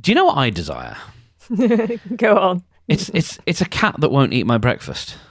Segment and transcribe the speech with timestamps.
[0.00, 0.96] Do you know what I desire?
[2.16, 2.62] Go on.
[2.88, 5.16] It's it's it's a cat that won't eat my breakfast.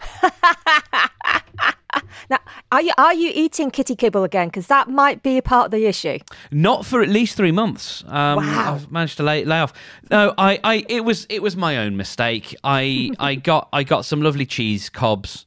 [2.30, 2.40] Now,
[2.72, 4.48] are you are you eating kitty kibble again?
[4.48, 6.18] Because that might be a part of the issue.
[6.52, 8.04] Not for at least three months.
[8.08, 8.76] Um, Wow.
[8.76, 9.74] I've managed to lay, lay off.
[10.10, 12.56] No, I, I, it was, it was my own mistake.
[12.64, 15.46] I, I got, I got some lovely cheese cobs.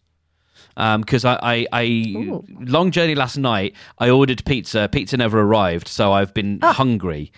[0.77, 1.85] Because I, I, I
[2.17, 2.45] Ooh.
[2.61, 3.75] long journey last night.
[3.99, 4.89] I ordered pizza.
[4.93, 6.75] Pizza never arrived, so I've been Ah.
[6.75, 7.33] hungry.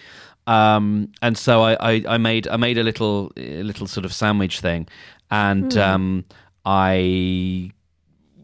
[0.48, 4.12] Um, and so I, I, I made, I made a little, a little sort of
[4.12, 4.88] sandwich thing,
[5.30, 5.78] and Hmm.
[5.78, 6.24] um,
[6.64, 7.70] I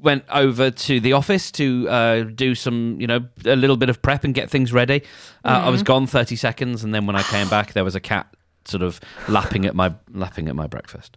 [0.03, 4.03] went over to the office to uh, do some, you know, a little bit of
[4.03, 5.03] prep and get things ready.
[5.45, 8.01] Uh, I was gone thirty seconds, and then when I came back, there was a
[8.01, 8.27] cat
[8.67, 11.17] sort of lapping at my lapping at my breakfast.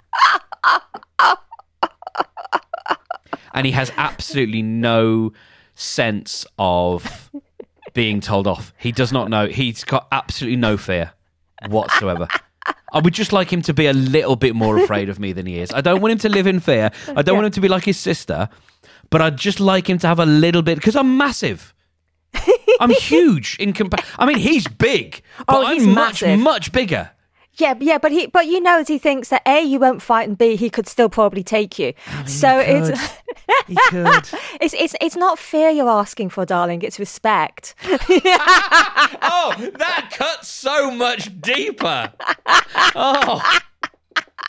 [3.53, 5.33] and he has absolutely no
[5.75, 7.29] sense of
[7.93, 8.73] being told off.
[8.77, 9.47] He does not know.
[9.47, 11.11] He's got absolutely no fear
[11.67, 12.27] whatsoever.
[12.93, 15.45] I would just like him to be a little bit more afraid of me than
[15.45, 15.71] he is.
[15.71, 16.91] I don't want him to live in fear.
[17.15, 18.49] I don't want him to be like his sister,
[19.09, 21.73] but I'd just like him to have a little bit because I'm massive.
[22.79, 27.11] I'm huge in compa- I mean, he's big, but Oh, he's I'm much much bigger.
[27.57, 30.27] Yeah, but- yeah, but he, but you know, he thinks that a you won't fight,
[30.29, 31.93] and b he could still probably take you.
[32.25, 32.89] so it's
[33.67, 34.29] He could.
[34.61, 36.81] it's it's it's not fear you're asking for, darling.
[36.81, 37.75] It's respect.
[37.83, 42.11] oh, that cuts so much deeper.
[42.95, 43.41] Oh,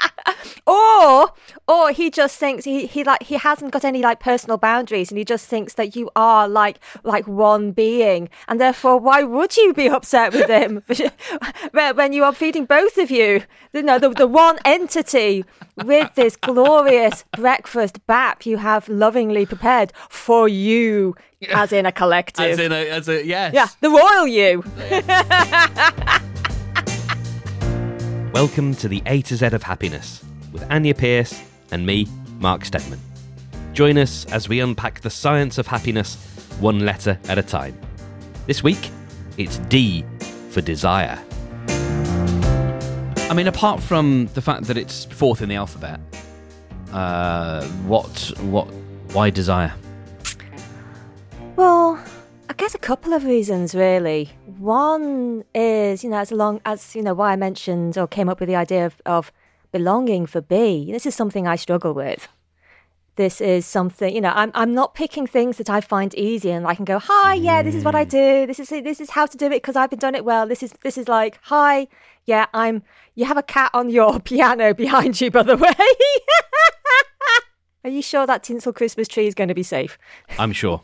[0.66, 1.32] or
[1.66, 5.18] or he just thinks he, he like he hasn't got any like personal boundaries and
[5.18, 9.72] he just thinks that you are like like one being and therefore why would you
[9.74, 10.82] be upset with him?
[11.72, 15.44] When you are feeding both of you you know the, the one entity
[15.84, 21.14] with this glorious breakfast bap you have lovingly prepared for you
[21.50, 22.44] as in a collective.
[22.44, 23.54] As in a, as a yes.
[23.54, 24.64] yeah the royal you
[28.32, 32.06] Welcome to the A to Z of Happiness with Anya Pierce and me,
[32.38, 33.00] Mark Stedman.
[33.72, 36.16] Join us as we unpack the science of happiness
[36.60, 37.76] one letter at a time.
[38.46, 38.90] This week,
[39.38, 40.04] it's D
[40.50, 41.18] for desire.
[43.30, 45.98] I mean, apart from the fact that it's fourth in the alphabet,
[46.92, 48.66] uh, what, what,
[49.12, 49.72] why desire?
[51.56, 52.08] Well, I
[52.58, 54.30] guess a couple of reasons really.
[54.58, 58.40] One is, you know, as long as you know why I mentioned or came up
[58.40, 59.32] with the idea of, of
[59.70, 60.90] belonging for B.
[60.90, 62.28] This is something I struggle with.
[63.14, 66.66] This is something, you know, I'm I'm not picking things that I find easy and
[66.66, 68.10] I can go, hi, yeah, this is what I mm.
[68.10, 68.46] do.
[68.46, 70.46] This is this is how to do it because I've been done it well.
[70.46, 71.86] This is this is like, hi,
[72.26, 72.82] yeah, I'm.
[73.14, 75.74] You have a cat on your piano behind you, by the way.
[77.84, 79.96] Are you sure that tinsel Christmas tree is going to be safe?
[80.38, 80.82] I'm sure.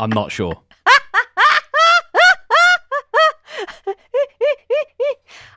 [0.00, 0.60] I'm not sure.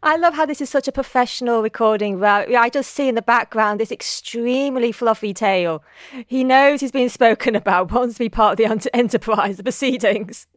[0.03, 2.19] I love how this is such a professional recording.
[2.19, 5.83] Where I just see in the background this extremely fluffy tail.
[6.27, 10.47] He knows he's being spoken about, wants to be part of the enterprise, the proceedings.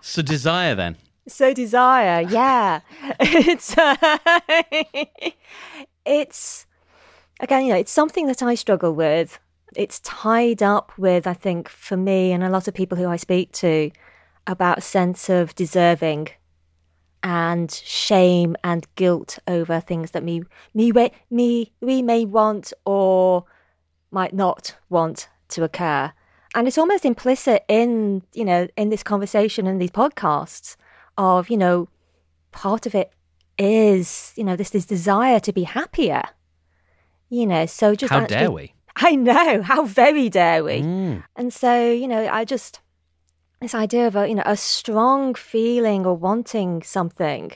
[0.00, 0.96] So desire then.
[1.28, 2.80] So desire, yeah,
[3.20, 4.18] it's uh,
[6.04, 6.66] it's
[7.40, 9.38] again, you know, it's something that I struggle with.
[9.76, 13.16] It's tied up with, I think, for me and a lot of people who I
[13.16, 13.90] speak to,
[14.46, 16.28] about a sense of deserving
[17.22, 20.42] and shame and guilt over things that me
[20.74, 23.44] me we- me we may want or
[24.10, 26.12] might not want to occur.
[26.54, 30.76] And it's almost implicit in, you know, in this conversation and these podcasts
[31.16, 31.88] of, you know,
[32.50, 33.12] part of it
[33.58, 36.22] is, you know, this this desire to be happier.
[37.30, 38.74] You know, so just How actually- dare we?
[38.96, 40.82] I know, how very dare we?
[40.82, 41.24] Mm.
[41.36, 42.80] And so, you know, I just
[43.60, 47.52] this idea of a you know a strong feeling or wanting something,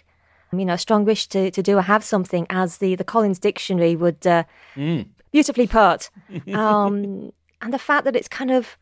[0.53, 3.39] you know, a strong wish to to do or have something, as the the Collins
[3.39, 4.45] Dictionary would uh,
[4.77, 5.09] Mm.
[5.33, 6.11] beautifully put,
[6.55, 8.77] um, and the fact that it's kind of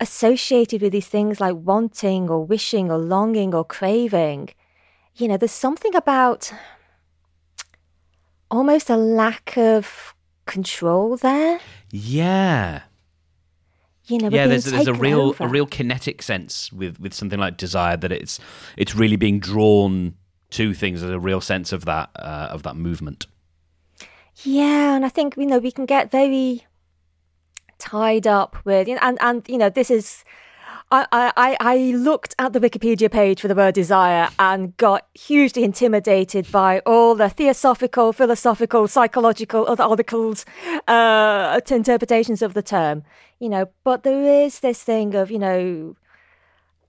[0.00, 4.48] associated with these things like wanting or wishing or longing or craving.
[5.14, 6.52] You know, there's something about
[8.50, 10.14] almost a lack of
[10.46, 11.60] control there.
[11.90, 12.82] Yeah.
[14.06, 15.44] You know, yeah, there's there's a real over.
[15.44, 18.40] a real kinetic sense with with something like desire that it's
[18.76, 20.16] it's really being drawn
[20.50, 21.00] to things.
[21.00, 23.26] There's a real sense of that uh, of that movement.
[24.42, 26.66] Yeah, and I think you know we can get very
[27.78, 30.24] tied up with you know, and and you know this is.
[30.92, 35.64] I, I, I looked at the Wikipedia page for the word desire and got hugely
[35.64, 40.44] intimidated by all the theosophical, philosophical, psychological, other articles,
[40.86, 43.04] uh, interpretations of the term.
[43.38, 45.96] You know, but there is this thing of, you know,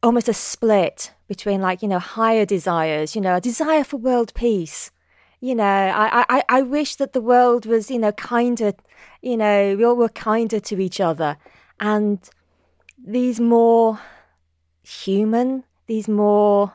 [0.03, 4.33] almost a split between like you know higher desires, you know, a desire for world
[4.33, 4.91] peace.
[5.39, 8.73] You know, I I I wish that the world was you know kinder,
[9.21, 11.37] you know, we all were kinder to each other,
[11.79, 12.19] and
[12.97, 13.99] these more
[14.83, 16.73] human, these more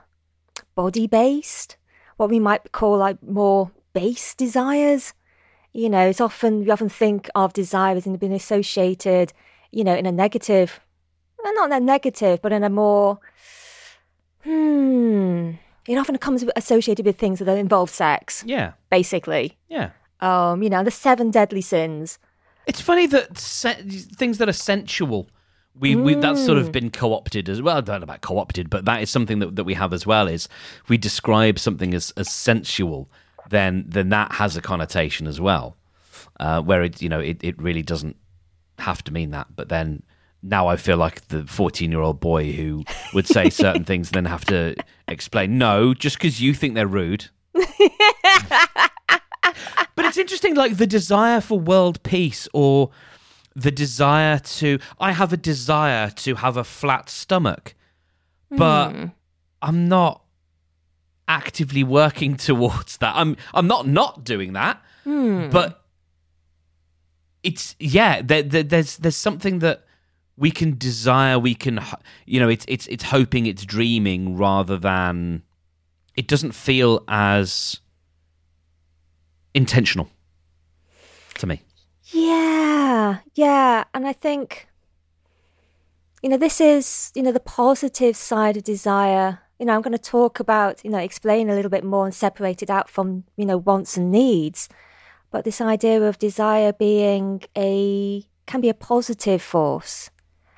[0.74, 1.76] body based,
[2.16, 5.12] what we might call like more base desires.
[5.72, 9.32] You know, it's often we often think of desires and being associated,
[9.70, 10.80] you know, in a negative,
[11.42, 13.18] well, not in a negative, but in a more,
[14.44, 15.52] hmm,
[15.86, 18.42] it often comes associated with things that involve sex.
[18.46, 18.72] Yeah.
[18.90, 19.90] Basically, Yeah.
[20.20, 22.18] um, you know, the seven deadly sins.
[22.66, 23.82] It's funny that se-
[24.16, 25.28] things that are sensual,
[25.78, 27.78] we, we that's sort of been co-opted as well.
[27.78, 30.28] I don't know about co-opted, but that is something that, that we have as well.
[30.28, 30.48] Is
[30.88, 33.10] we describe something as, as sensual,
[33.48, 35.76] then then that has a connotation as well,
[36.40, 38.16] uh, where it you know it, it really doesn't
[38.78, 39.48] have to mean that.
[39.54, 40.02] But then
[40.42, 42.84] now I feel like the fourteen-year-old boy who
[43.14, 44.74] would say certain things, then have to
[45.06, 45.58] explain.
[45.58, 47.28] No, just because you think they're rude.
[49.98, 52.90] But it's interesting, like the desire for world peace or
[53.58, 54.78] the desire to.
[55.00, 57.74] I have a desire to have a flat stomach,
[58.50, 59.04] but hmm.
[59.60, 60.22] I'm not
[61.26, 63.14] actively working towards that.
[63.16, 65.50] I'm I'm not not doing that, hmm.
[65.50, 65.84] but
[67.42, 68.22] it's yeah.
[68.22, 69.84] There, there, there's there's something that
[70.36, 71.38] we can desire.
[71.38, 71.80] We can
[72.26, 75.42] you know it's it's it's hoping, it's dreaming rather than.
[76.16, 77.78] It doesn't feel as
[79.54, 80.10] intentional
[81.34, 81.62] to me.
[82.06, 82.47] Yeah,
[83.34, 83.84] yeah.
[83.94, 84.68] And I think,
[86.22, 89.40] you know, this is, you know, the positive side of desire.
[89.58, 92.14] You know, I'm going to talk about, you know, explain a little bit more and
[92.14, 94.68] separate it out from, you know, wants and needs.
[95.30, 100.10] But this idea of desire being a, can be a positive force,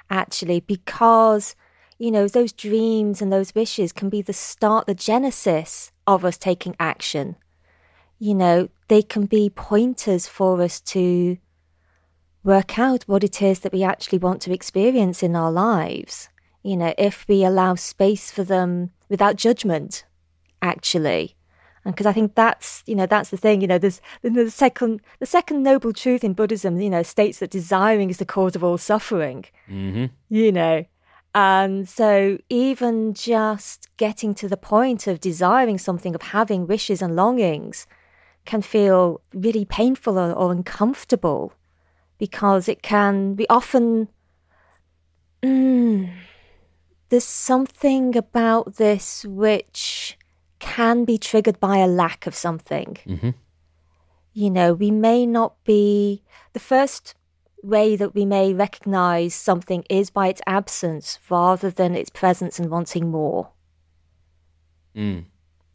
[0.09, 1.57] actually, because,
[1.99, 6.39] you know, those dreams and those wishes can be the start, the genesis of us
[6.39, 7.37] taking action
[8.21, 11.39] you know, they can be pointers for us to
[12.43, 16.29] work out what it is that we actually want to experience in our lives.
[16.63, 20.05] You know, if we allow space for them without judgment,
[20.63, 21.37] actually.
[21.85, 25.01] And because I think that's, you know, that's the thing, you know, there's the second,
[25.19, 28.63] the second noble truth in Buddhism, you know, states that desiring is the cause of
[28.63, 30.07] all suffering, Mm-hmm.
[30.29, 30.85] you know.
[31.35, 37.17] And so even just getting to the point of desiring something, of having wishes and
[37.17, 37.87] longings,
[38.45, 41.53] can feel really painful or, or uncomfortable
[42.21, 44.09] because it can be often.
[45.43, 46.13] Mm,
[47.09, 50.19] there's something about this which
[50.59, 52.99] can be triggered by a lack of something.
[53.07, 53.35] Mhm.
[54.35, 56.23] You know, we may not be.
[56.53, 57.15] The first
[57.63, 62.71] way that we may recognize something is by its absence rather than its presence and
[62.71, 63.49] wanting more.
[64.95, 65.25] Mm.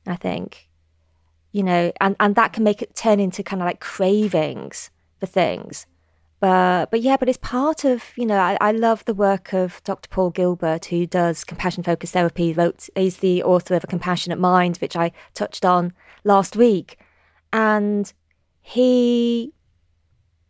[0.05, 0.69] I think.
[1.51, 5.25] You know, and, and that can make it turn into kind of like cravings for
[5.25, 5.87] things.
[6.45, 9.81] But but yeah, but it's part of, you know, I, I love the work of
[9.83, 10.07] Dr.
[10.09, 12.53] Paul Gilbert, who does compassion focused therapy.
[12.53, 15.91] Wrote he's the author of A Compassionate Mind, which I touched on
[16.23, 16.99] last week.
[17.51, 18.13] And
[18.61, 19.53] he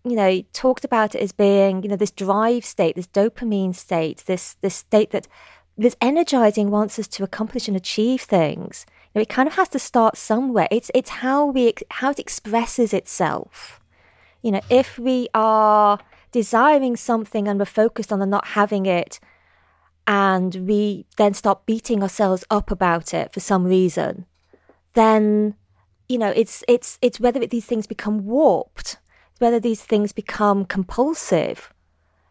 [0.04, 4.26] you know, talked about it as being, you know, this drive state, this dopamine state,
[4.26, 5.30] this this state that
[5.78, 8.86] this energizing wants us to accomplish and achieve things.
[9.14, 10.68] You know, it kind of has to start somewhere.
[10.72, 13.80] It's it's how we how it expresses itself.
[14.46, 15.98] You know, if we are
[16.32, 19.20] desiring something and we're focused on not having it,
[20.06, 24.28] and we then start beating ourselves up about it for some reason,
[24.94, 25.56] then
[26.08, 28.98] you know it's it's it's whether these things become warped,
[29.40, 31.74] whether these things become compulsive.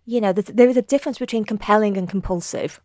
[0.07, 2.81] You know, there is a difference between compelling and compulsive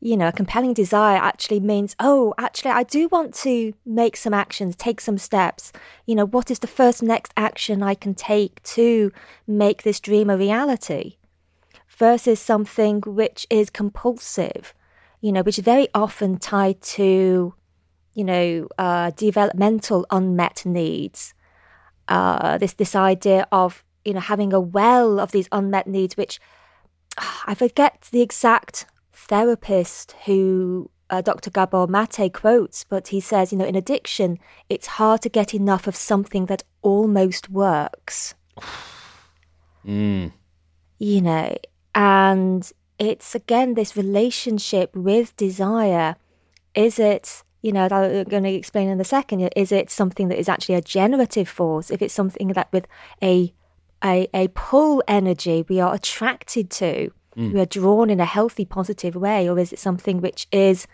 [0.00, 4.32] you know, a compelling desire actually means, oh, actually, I do want to make some
[4.32, 5.72] actions, take some steps.
[6.06, 9.12] You know, what is the first next action I can take to
[9.46, 11.16] make this dream a reality?
[11.86, 14.72] Versus something which is compulsive,
[15.20, 17.52] you know, which is very often tied to,
[18.14, 21.34] you know, uh, developmental unmet needs.
[22.08, 26.40] Uh, this this idea of you know having a well of these unmet needs, which
[27.46, 28.86] I forget the exact
[29.30, 31.50] therapist who uh, Dr.
[31.50, 35.86] Gabor Mate quotes, but he says, you know, in addiction, it's hard to get enough
[35.86, 38.34] of something that almost works.
[39.82, 40.32] Mm.
[40.98, 41.56] You know,
[41.94, 46.16] and it's again this relationship with desire.
[46.74, 50.38] Is it, you know, I'm going to explain in a second, is it something that
[50.38, 51.90] is actually a generative force?
[51.90, 52.86] If it's something that with
[53.22, 53.54] a
[54.04, 57.52] a, a pull energy we are attracted to, Mm.
[57.52, 60.86] we are drawn in a healthy, positive way, or is it something which is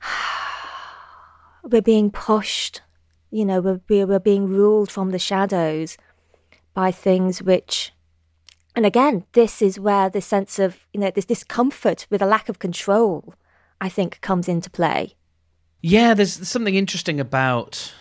[1.62, 2.80] we're being pushed,
[3.30, 5.96] you know, we're, we're we're being ruled from the shadows
[6.74, 7.92] by things which,
[8.74, 12.48] and again, this is where the sense of, you know, this discomfort with a lack
[12.48, 13.34] of control,
[13.80, 15.14] I think, comes into play.
[15.82, 17.92] Yeah, there's something interesting about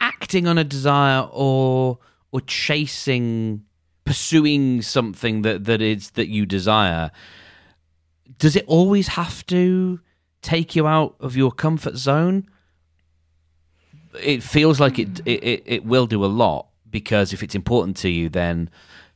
[0.00, 1.98] acting on a desire or
[2.32, 3.65] or chasing
[4.06, 7.10] pursuing something that that is that you desire
[8.38, 10.00] does it always have to
[10.42, 12.48] take you out of your comfort zone?
[14.22, 18.08] It feels like it it, it will do a lot because if it's important to
[18.08, 18.70] you then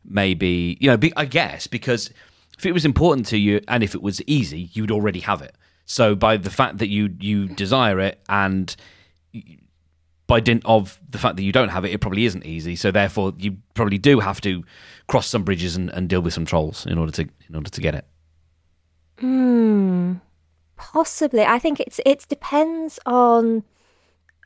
[0.04, 2.10] maybe you know be, i guess because
[2.58, 5.54] if it was important to you and if it was easy you'd already have it.
[5.86, 8.74] So by the fact that you you desire it and
[10.30, 12.76] by dint of the fact that you don't have it, it probably isn't easy.
[12.76, 14.62] So therefore, you probably do have to
[15.08, 17.80] cross some bridges and, and deal with some trolls in order to in order to
[17.80, 18.04] get it.
[19.18, 20.14] Hmm.
[20.76, 21.42] Possibly.
[21.42, 23.64] I think it's it depends on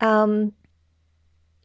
[0.01, 0.55] um,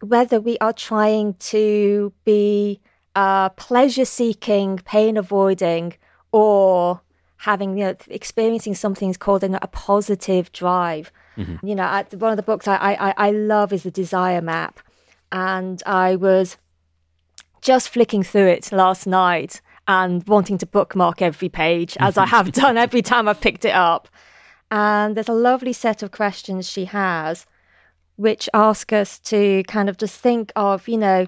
[0.02, 2.82] whether we are trying to be
[3.16, 5.94] uh, pleasure seeking, pain avoiding,
[6.34, 7.00] or
[7.38, 11.10] having you know experiencing something called a positive drive.
[11.40, 11.66] Mm-hmm.
[11.66, 14.80] You know, I, one of the books I, I I love is the Desire Map,
[15.32, 16.58] and I was
[17.62, 22.52] just flicking through it last night and wanting to bookmark every page as I have
[22.52, 24.08] done every time I've picked it up.
[24.70, 27.48] And there's a lovely set of questions she has,
[28.16, 31.26] which ask us to kind of just think of, you know,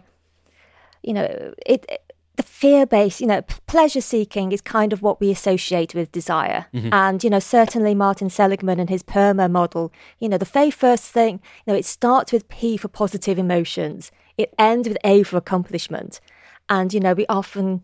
[1.02, 1.90] you know, it,
[2.38, 6.68] the fear based, you know, pleasure seeking is kind of what we associate with desire.
[6.74, 6.94] Mm-hmm.
[6.94, 11.06] And, you know, certainly Martin Seligman and his PERMA model, you know, the very first
[11.06, 15.38] thing, you know, it starts with P for positive emotions, it ends with A for
[15.38, 16.22] accomplishment.
[16.70, 17.84] And, you know, we often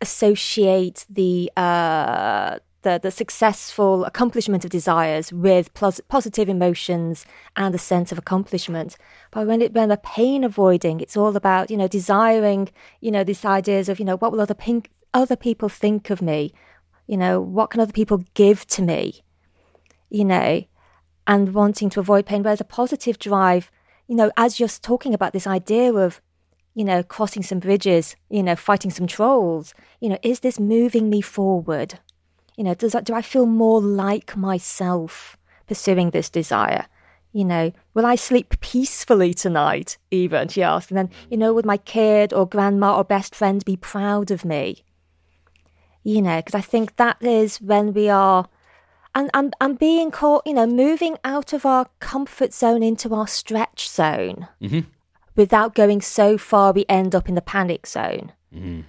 [0.00, 7.24] associate the, uh, the, the successful accomplishment of desires with plus, positive emotions
[7.56, 8.96] and a sense of accomplishment.
[9.30, 12.68] But when it when we're pain avoiding, it's all about you know desiring
[13.00, 16.22] you know these ideas of you know what will other pink, other people think of
[16.22, 16.52] me,
[17.06, 19.22] you know what can other people give to me,
[20.10, 20.64] you know,
[21.26, 22.42] and wanting to avoid pain.
[22.42, 23.70] Whereas a positive drive,
[24.06, 26.20] you know, as you're talking about this idea of
[26.74, 29.74] you know, crossing some bridges, you know, fighting some trolls.
[30.00, 31.98] You know, is this moving me forward?
[32.56, 36.86] You know, does that, do I feel more like myself pursuing this desire?
[37.32, 39.96] You know, will I sleep peacefully tonight?
[40.10, 43.64] Even she asked, and then you know, would my kid or grandma or best friend
[43.64, 44.84] be proud of me?
[46.02, 48.48] You know, because I think that is when we are,
[49.14, 53.26] and and and being caught, you know, moving out of our comfort zone into our
[53.26, 54.80] stretch zone, mm-hmm.
[55.34, 58.32] without going so far, we end up in the panic zone.
[58.54, 58.84] Mm.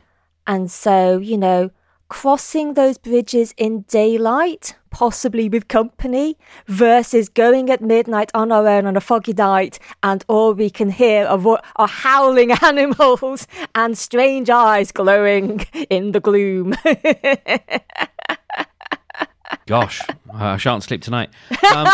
[0.46, 1.72] And so, you know,
[2.14, 8.86] crossing those bridges in daylight, possibly with company, versus going at midnight on our own
[8.86, 14.52] on a foggy night and all we can hear are, are howling animals and strange
[14.52, 16.76] eyes glowing in the gloom.
[19.66, 20.00] Gosh,
[20.32, 21.32] I shan't sleep tonight.
[21.76, 21.88] Um,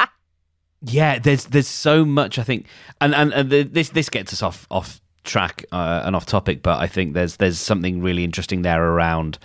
[0.80, 2.64] yeah, there's there's so much I think,
[2.98, 6.78] and and, and this this gets us off off track uh, and off topic, but
[6.78, 9.38] I think there's there's something really interesting there around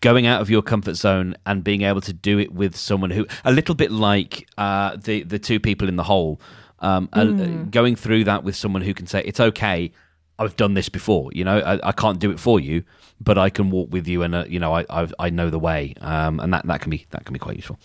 [0.00, 3.26] going out of your comfort zone and being able to do it with someone who
[3.44, 6.40] a little bit like uh, the the two people in the hole
[6.78, 7.62] um, mm.
[7.62, 9.92] uh, going through that with someone who can say it's okay
[10.38, 12.84] I've done this before you know I, I can't do it for you
[13.20, 15.58] but I can walk with you and uh, you know I I've, i know the
[15.58, 17.78] way um, and that that can be that can be quite useful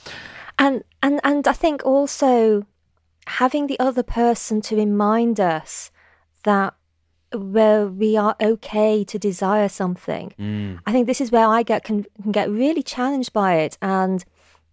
[0.60, 2.66] and and and I think also
[3.28, 5.92] having the other person to remind us
[6.44, 6.76] that
[7.34, 10.34] where we are okay to desire something.
[10.40, 10.80] Mm.
[10.86, 14.24] I think this is where I get can, can get really challenged by it and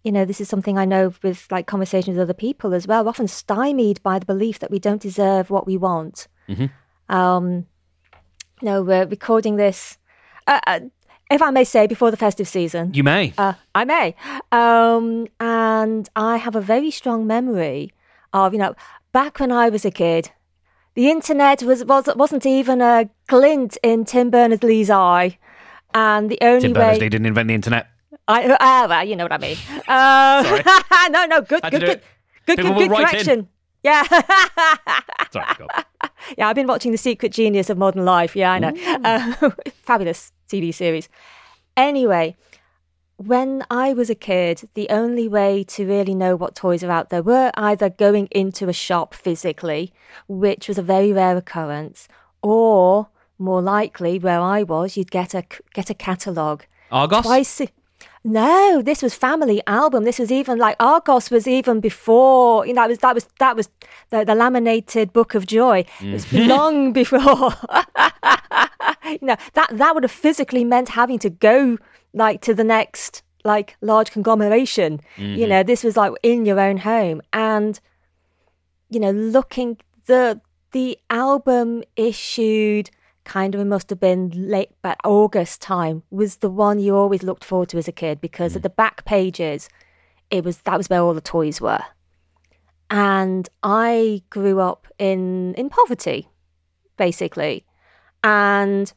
[0.03, 3.03] you know this is something I know with like conversations with other people as well.
[3.03, 6.27] We're often stymied by the belief that we don't deserve what we want.
[6.49, 7.15] Mm-hmm.
[7.15, 7.67] Um,
[8.61, 9.97] you know, we're recording this.
[10.45, 10.79] Uh, uh,
[11.31, 13.33] if I may say, before the festive season, you may.
[13.37, 14.15] Uh, I may.
[14.51, 17.93] Um, and I have a very strong memory
[18.33, 18.75] of, you know,
[19.11, 20.31] back when I was a kid,
[20.95, 25.37] the internet was, was wasn't even a glint in Tim Berners Lee's eye,
[25.93, 27.87] and the only Tim Berners Lee didn't invent the internet.
[28.27, 29.57] I uh, well, you know what I mean.
[29.87, 32.01] Uh, no, no, good, good, good,
[32.45, 33.39] good, good, good correction.
[33.39, 33.47] In.
[33.83, 34.03] Yeah.
[35.31, 35.45] Sorry,
[36.37, 38.35] yeah, I've been watching The Secret Genius of Modern Life.
[38.35, 38.73] Yeah, I know.
[39.03, 39.51] Uh,
[39.83, 41.09] fabulous TV series.
[41.75, 42.35] Anyway,
[43.27, 47.09] when I was a kid, the only way to really know what toys are out
[47.09, 49.91] there were either going into a shop physically,
[50.27, 52.07] which was a very rare occurrence,
[52.41, 53.07] or
[53.39, 57.23] more likely, where I was, you'd get a get a catalogue Argos.
[57.25, 57.61] twice.
[57.61, 57.67] a-
[58.25, 60.03] No, this was family album.
[60.05, 62.65] This was even like Argos was even before.
[62.65, 63.69] You know, that was that was that was
[64.11, 65.83] the, the laminated Book of Joy.
[65.99, 66.07] Mm.
[66.09, 67.21] It was long before.
[69.05, 71.77] you know that that would have physically meant having to go
[72.13, 75.01] like to the next like large conglomeration.
[75.17, 75.67] You know, mm-hmm.
[75.67, 77.79] this was like in your own home and
[78.89, 80.41] you know, looking the
[80.71, 82.89] the album issued
[83.23, 87.23] kind of it must have been late but August time was the one you always
[87.23, 88.63] looked forward to as a kid because at mm.
[88.63, 89.69] the back pages
[90.29, 91.83] it was that was where all the toys were.
[92.89, 96.29] And I grew up in in poverty,
[96.97, 97.65] basically,
[98.23, 98.91] and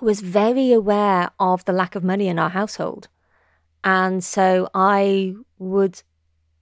[0.00, 3.08] was very aware of the lack of money in our household.
[3.84, 6.02] And so I would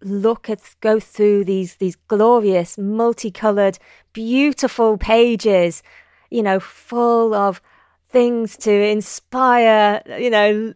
[0.05, 3.79] look at go through these these glorious multicolored
[4.13, 5.83] beautiful pages
[6.31, 7.63] you know full of
[8.11, 10.75] things to inspire you know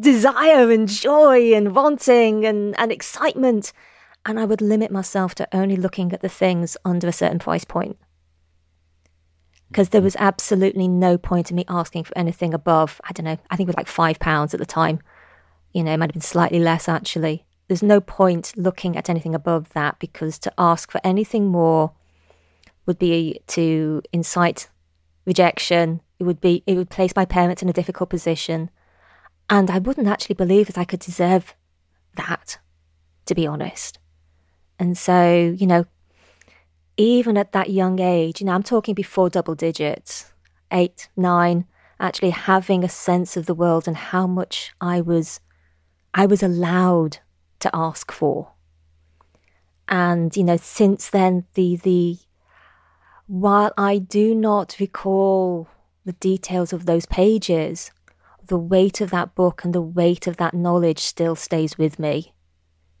[0.00, 3.72] desire and joy and wanting and and excitement
[4.26, 7.64] and i would limit myself to only looking at the things under a certain price
[7.64, 7.96] point
[9.70, 13.38] because there was absolutely no point in me asking for anything above i don't know
[13.50, 15.00] i think it was like 5 pounds at the time
[15.72, 17.44] you know, it might have been slightly less actually.
[17.68, 21.92] There's no point looking at anything above that because to ask for anything more
[22.86, 24.68] would be to incite
[25.24, 26.00] rejection.
[26.18, 28.70] It would be it would place my parents in a difficult position.
[29.48, 31.54] And I wouldn't actually believe that I could deserve
[32.16, 32.58] that,
[33.26, 33.98] to be honest.
[34.78, 35.86] And so, you know,
[37.00, 40.34] even at that young age, you know, I'm talking before double digits,
[40.70, 41.64] eight, nine,
[41.98, 45.40] actually having a sense of the world and how much I was
[46.12, 47.18] I was allowed
[47.60, 48.52] to ask for.
[49.88, 52.18] And, you know, since then, the, the,
[53.26, 55.68] while I do not recall
[56.04, 57.92] the details of those pages,
[58.46, 62.34] the weight of that book and the weight of that knowledge still stays with me,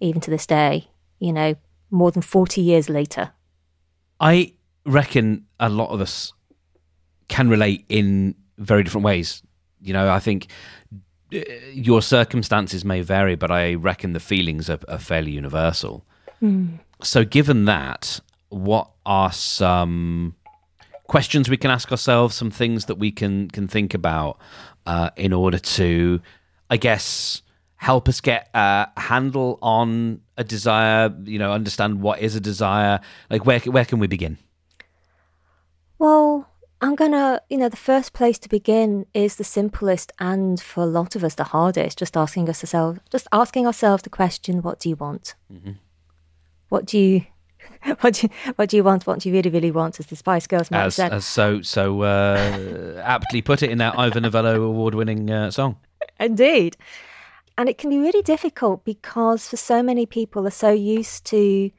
[0.00, 1.54] even to this day, you know,
[1.90, 3.32] more than 40 years later.
[4.20, 4.54] I
[4.84, 6.32] reckon a lot of us
[7.28, 9.42] can relate in very different ways.
[9.80, 10.48] You know, I think
[11.34, 11.40] uh,
[11.72, 16.04] your circumstances may vary, but I reckon the feelings are, are fairly universal.
[17.02, 20.34] So, given that, what are some
[21.06, 22.34] questions we can ask ourselves?
[22.34, 24.38] Some things that we can can think about
[24.86, 26.20] uh, in order to,
[26.68, 27.42] I guess,
[27.80, 31.12] help us get a handle on a desire.
[31.24, 33.00] You know, understand what is a desire.
[33.30, 34.36] Like, where where can we begin?
[35.98, 36.46] Well,
[36.82, 40.86] I'm gonna, you know, the first place to begin is the simplest and for a
[40.86, 41.98] lot of us the hardest.
[41.98, 45.34] Just asking us ourselves, just asking ourselves the question, "What do you want?
[46.68, 47.24] What do you,
[48.00, 49.06] what do you, what do you want?
[49.06, 51.12] What do you really, really want?" As the Spice Girls might have As, said.
[51.12, 55.76] as so so uh, aptly put it in that Ivor Novello award winning uh, song.
[56.20, 56.76] Indeed.
[57.56, 61.70] And it can be really difficult because for so many people are so used to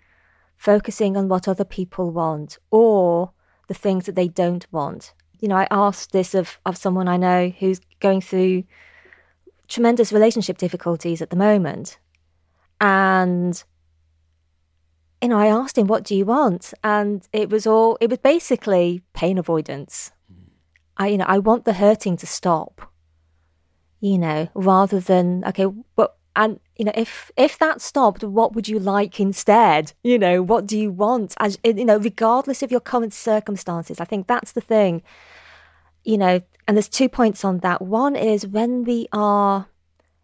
[0.58, 3.32] focusing on what other people want or
[3.68, 5.14] the things that they don't want.
[5.40, 8.64] You know, I asked this of, of someone I know who's going through
[9.68, 11.98] tremendous relationship difficulties at the moment.
[12.80, 13.64] And,
[15.22, 16.74] you know, I asked him, what do you want?
[16.84, 20.12] And it was all, it was basically pain avoidance.
[20.28, 20.44] Hmm.
[20.98, 22.91] I, you know, I want the hurting to stop
[24.02, 28.68] you know, rather than okay, but and you know, if if that stopped, what would
[28.68, 29.94] you like instead?
[30.04, 31.36] You know, what do you want?
[31.40, 35.04] As you know, regardless of your current circumstances, I think that's the thing.
[36.04, 37.82] You know, and there's two points on that.
[37.82, 39.68] One is when we are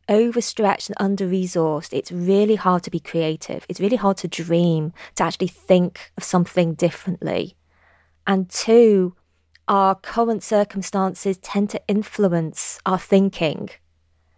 [0.09, 3.65] overstretched and under resourced, it's really hard to be creative.
[3.69, 7.55] It's really hard to dream, to actually think of something differently.
[8.25, 9.15] And two,
[9.67, 13.69] our current circumstances tend to influence our thinking,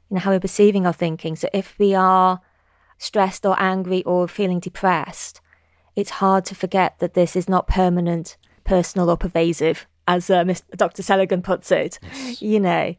[0.10, 1.36] you know, how we're perceiving our thinking.
[1.36, 2.42] So if we are
[2.98, 5.42] stressed or angry or feeling depressed,
[5.96, 10.44] it's hard to forget that this is not permanent, personal, or pervasive, as uh.
[10.76, 11.04] Dr.
[11.04, 12.00] Seligman puts it,
[12.40, 12.96] you know.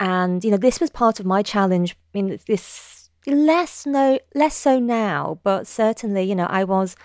[0.00, 1.96] And, you know, this was part of my challenge.
[2.14, 6.96] I mean, this less no less so now, but certainly, you know, I was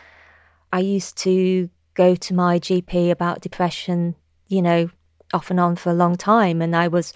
[0.72, 4.16] I used to go to my GP about depression
[4.50, 4.90] you know,
[5.34, 6.62] off and on for a long time.
[6.62, 7.14] And I was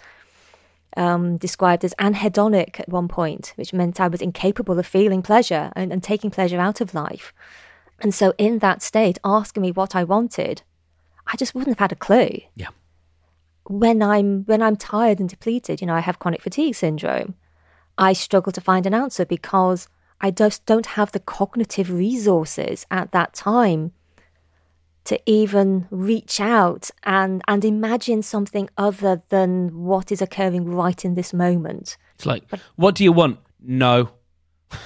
[0.96, 5.72] um, described as anhedonic at one point, which meant I was incapable of feeling pleasure
[5.76, 7.34] and, and taking pleasure out of life.
[8.00, 10.62] And so, in that state, asking me what I wanted,
[11.28, 12.40] I just wouldn't have had a clue.
[12.56, 12.70] Yeah.
[13.66, 17.36] When I'm when I'm tired and depleted, you know, I have chronic fatigue syndrome.
[17.98, 19.88] I struggle to find an answer because
[20.20, 23.94] I just don't have the cognitive resources at that time
[25.06, 31.16] to even reach out and and imagine something other than what is occurring right in
[31.16, 31.98] this moment.
[32.16, 32.44] It's like,
[32.76, 33.40] what do you want?
[33.62, 34.10] No.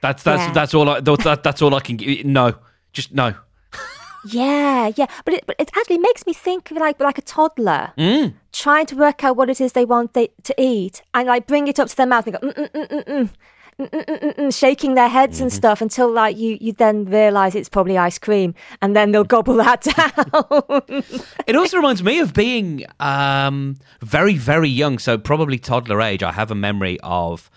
[0.00, 0.52] that's that's Yeah.
[0.52, 2.24] that's all I that, that's all I can give.
[2.24, 2.54] No,
[2.92, 3.34] just no.
[4.24, 7.92] Yeah, yeah, but it, but it actually makes me think of like like a toddler
[7.98, 8.34] Mm.
[8.52, 11.66] trying to work out what it is they want they, to eat and like bring
[11.66, 13.30] it up to their mouth and go mm mm, mm,
[14.50, 15.44] shaking their heads mm-hmm.
[15.44, 19.24] and stuff until like you you then realize it's probably ice cream and then they'll
[19.24, 19.80] gobble that
[20.90, 21.02] down
[21.46, 26.30] it also reminds me of being um, very very young so probably toddler age i
[26.30, 27.50] have a memory of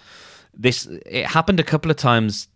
[0.53, 2.47] this it happened a couple of times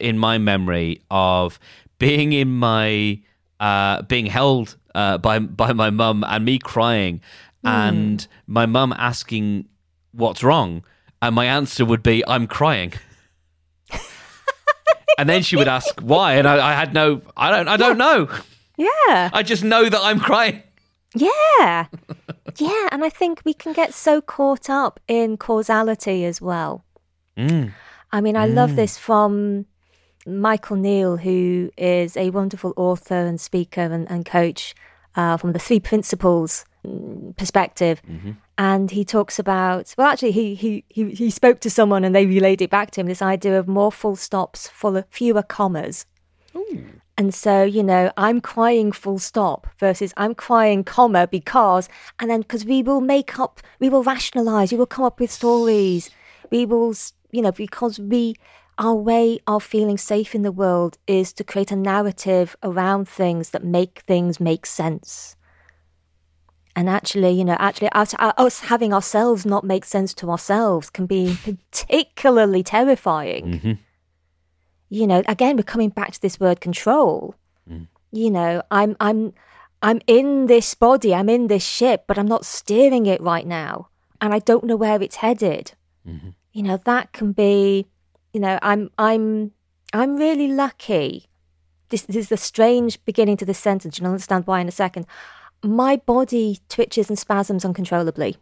[0.00, 1.60] in my memory of
[1.98, 3.20] being in my
[3.60, 7.20] uh, being held uh, by by my mum and me crying
[7.64, 7.68] mm.
[7.68, 9.68] and my mum asking
[10.12, 10.82] what's wrong
[11.20, 12.92] and my answer would be I'm crying.
[15.18, 17.98] and then she would ask why, and I, I had no, I don't, I don't
[17.98, 18.28] know.
[18.76, 19.30] yeah.
[19.32, 20.62] I just know that I'm crying.
[21.14, 21.86] Yeah.
[22.58, 22.88] yeah.
[22.92, 26.84] And I think we can get so caught up in causality as well.
[27.36, 27.72] Mm.
[28.12, 29.66] I mean, I love this from
[30.26, 34.74] Michael Neill, who is a wonderful author and speaker and, and coach
[35.14, 38.00] uh, from the Three Principles mm, perspective.
[38.58, 42.26] And he talks about, well, actually, he, he, he, he spoke to someone and they
[42.26, 46.06] relayed it back to him this idea of more full stops, full fewer commas.
[47.16, 52.40] And so, you know, I'm crying full stop versus I'm crying comma because, and then
[52.40, 56.10] because we will make up, we will rationalize, we will come up with stories.
[56.50, 56.94] We will,
[57.30, 58.34] you know, because we,
[58.76, 63.50] our way of feeling safe in the world is to create a narrative around things
[63.50, 65.36] that make things make sense.
[66.78, 70.90] And actually, you know, actually, us, uh, us having ourselves not make sense to ourselves
[70.90, 71.36] can be
[71.72, 73.44] particularly terrifying.
[73.52, 73.72] Mm-hmm.
[74.88, 77.34] You know again we're coming back to this word control.
[77.68, 77.88] Mm.
[78.12, 79.34] You know i'm i'm
[79.82, 83.88] i'm in this body i'm in this ship but i'm not steering it right now.
[84.20, 85.72] And i don't know where it's headed.
[86.06, 86.30] Mm-hmm.
[86.52, 87.86] You know that can be
[88.32, 89.50] you know i'm i'm
[89.92, 91.26] i'm really lucky.
[91.90, 93.98] This, this is the strange beginning to this sentence.
[93.98, 95.06] You'll understand why in a second
[95.62, 98.36] my body twitches and spasms uncontrollably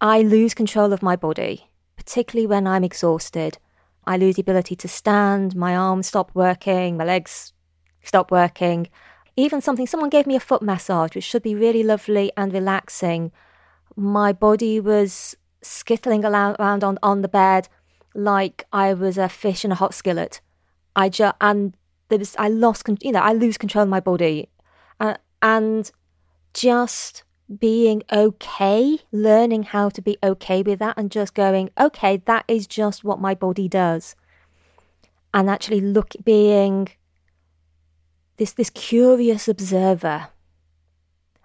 [0.00, 3.58] I lose control of my body, particularly when I'm exhausted.
[4.06, 7.52] I lose the ability to stand, my arms stop working, my legs
[8.04, 8.88] stop working.
[9.36, 13.32] Even something, someone gave me a foot massage, which should be really lovely and relaxing.
[13.96, 17.68] My body was skittling around on, on the bed
[18.14, 20.40] like I was a fish in a hot skillet.
[20.94, 21.76] I just, and
[22.08, 24.48] there was, I lost, you know, I lose control of my body.
[25.00, 25.90] Uh, and
[26.54, 27.22] just
[27.58, 32.66] being okay, learning how to be okay with that and just going, okay, that is
[32.66, 34.14] just what my body does.
[35.32, 36.88] And actually look being
[38.36, 40.28] this this curious observer.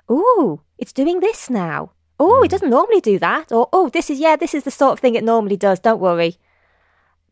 [0.08, 1.92] Oh, it's doing this now.
[2.20, 3.52] Oh, it doesn't normally do that.
[3.52, 5.80] Or oh, this is yeah, this is the sort of thing it normally does.
[5.80, 6.38] Don't worry.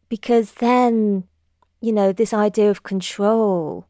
[0.09, 1.25] Because then,
[1.79, 3.87] you know, this idea of control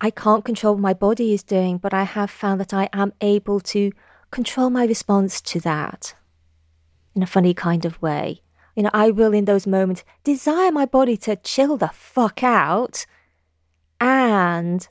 [0.00, 3.12] I can't control what my body is doing, but I have found that I am
[3.20, 3.92] able to
[4.30, 6.14] control my response to that
[7.14, 8.42] in a funny kind of way.
[8.74, 13.06] You know, I will in those moments desire my body to chill the fuck out
[14.00, 14.86] and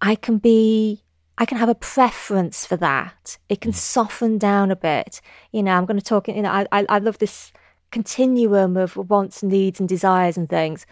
[0.00, 1.02] I can be
[1.38, 3.36] I can have a preference for that.
[3.48, 3.74] It can mm.
[3.74, 5.20] soften down a bit.
[5.52, 6.28] You know, I'm going to talk.
[6.28, 7.52] You know, I I, I love this
[7.90, 10.86] continuum of wants, needs, and desires and things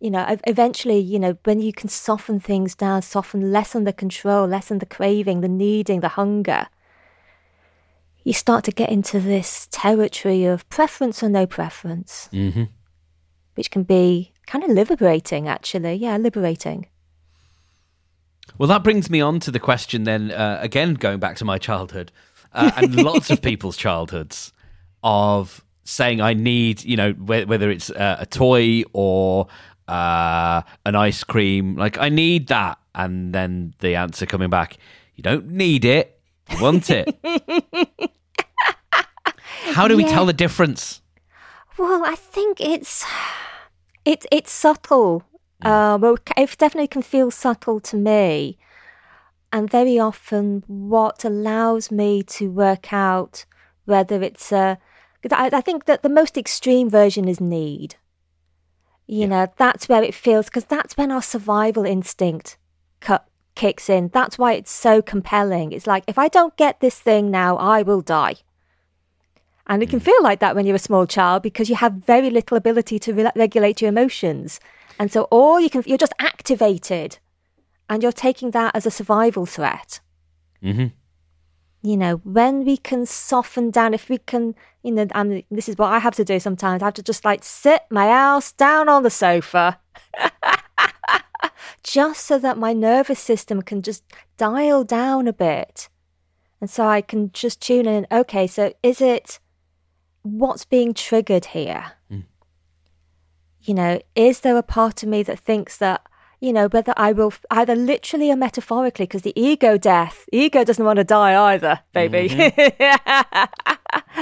[0.00, 4.46] you know, eventually, you know, when you can soften things down, soften, lessen the control,
[4.46, 6.68] lessen the craving, the needing, the hunger,
[8.24, 12.64] you start to get into this territory of preference or no preference, Mm-hmm.
[13.54, 15.94] which can be kind of liberating, actually.
[15.94, 16.86] Yeah, liberating.
[18.58, 21.56] Well, that brings me on to the question then, uh, again, going back to my
[21.58, 22.12] childhood
[22.52, 24.52] uh, and lots of people's childhoods
[25.02, 29.46] of saying, I need, you know, wh- whether it's uh, a toy or
[29.90, 32.78] uh, an ice cream, like, I need that.
[32.94, 34.76] And then the answer coming back,
[35.14, 37.06] you don't need it, you want it.
[39.74, 40.08] How do we Yeah.
[40.12, 41.00] tell the difference?
[41.78, 43.04] Well, I think it's
[44.04, 45.22] it it's subtle.
[45.62, 48.56] Uh, well, it definitely can feel subtle to me,
[49.52, 53.44] and very often what allows me to work out
[53.84, 54.78] whether it's a.
[55.32, 57.96] I, I think that the most extreme version is need.
[59.12, 62.56] You know, that's where it feels because that's when our survival instinct
[63.00, 64.08] cut, kicks in.
[64.14, 65.72] That's why it's so compelling.
[65.72, 68.36] It's like if I don't get this thing now, I will die.
[69.66, 72.30] And it can feel like that when you're a small child because you have very
[72.30, 74.60] little ability to re- regulate your emotions.
[74.96, 77.18] And so, all you can, you're just activated
[77.88, 79.98] and you're taking that as a survival threat.
[80.62, 80.86] Mm-hmm.
[81.82, 85.76] You know, when we can soften down, if we can, you know, and this is
[85.76, 88.88] what I have to do sometimes, I have to just like sit my ass down
[88.88, 89.80] on the sofa.
[91.82, 94.04] just so that my nervous system can just
[94.36, 95.88] dial down a bit.
[96.60, 98.06] And so I can just tune in.
[98.12, 99.38] Okay, so is it
[100.22, 101.92] what's being triggered here?
[102.10, 102.24] Mm.
[103.62, 106.02] You know, is there a part of me that thinks that,
[106.40, 110.84] you know, whether I will either literally or metaphorically, because the ego death, ego doesn't
[110.84, 112.52] want to die either, baby.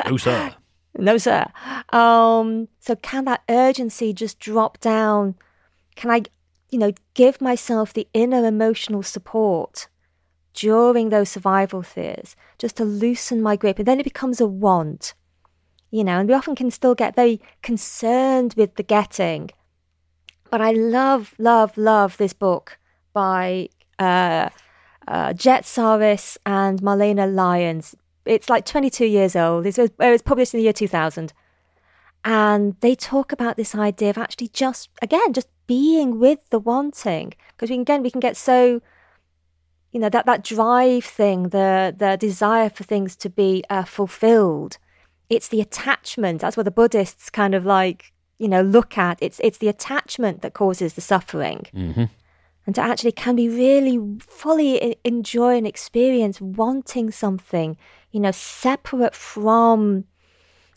[0.04, 0.54] Oh, sir.
[0.96, 1.46] no, sir.
[1.90, 5.35] Um, so can that urgency just drop down?
[5.96, 6.22] Can I,
[6.70, 9.88] you know, give myself the inner emotional support
[10.54, 13.78] during those survival fears just to loosen my grip?
[13.78, 15.14] And then it becomes a want
[15.90, 19.50] you know, and we often can still get very concerned with the getting.
[20.50, 22.78] But I love, love, love this book
[23.12, 24.48] by uh,
[25.06, 27.94] uh, Jett Psaris and Marlene Lyons.
[28.24, 29.66] It's like 22 years old.
[29.66, 31.32] It was, it was published in the year 2000.
[32.24, 37.34] And they talk about this idea of actually just, again, just being with the wanting.
[37.50, 38.80] Because we can, again, we can get so,
[39.92, 44.78] you know, that, that drive thing, the, the desire for things to be uh, fulfilled
[45.30, 46.40] it's the attachment.
[46.40, 49.18] That's what the Buddhists kind of like, you know, look at.
[49.20, 51.66] It's it's the attachment that causes the suffering.
[51.74, 52.05] Mm-hmm.
[52.66, 57.79] And to actually can be really fully enjoy and experience wanting something,
[58.11, 60.05] you know, separate from,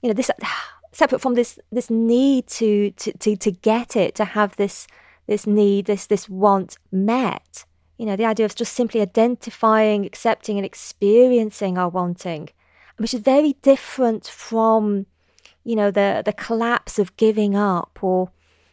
[0.01, 0.31] you know, this
[0.91, 4.87] separate from this this need to to to, to get it, to have this
[5.27, 7.65] this need, this this want met.
[7.97, 12.49] You know, the idea of just simply identifying, accepting, and experiencing our wanting
[13.01, 15.07] which is very different from,
[15.63, 18.31] you know, the, the collapse of giving up or,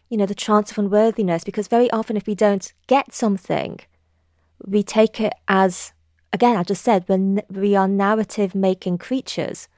[0.08, 1.44] you know, the chance of unworthiness.
[1.44, 3.80] Because very often, if we don't get something,
[4.66, 5.92] we take it as,
[6.32, 9.68] again, I just said, when we are narrative making creatures.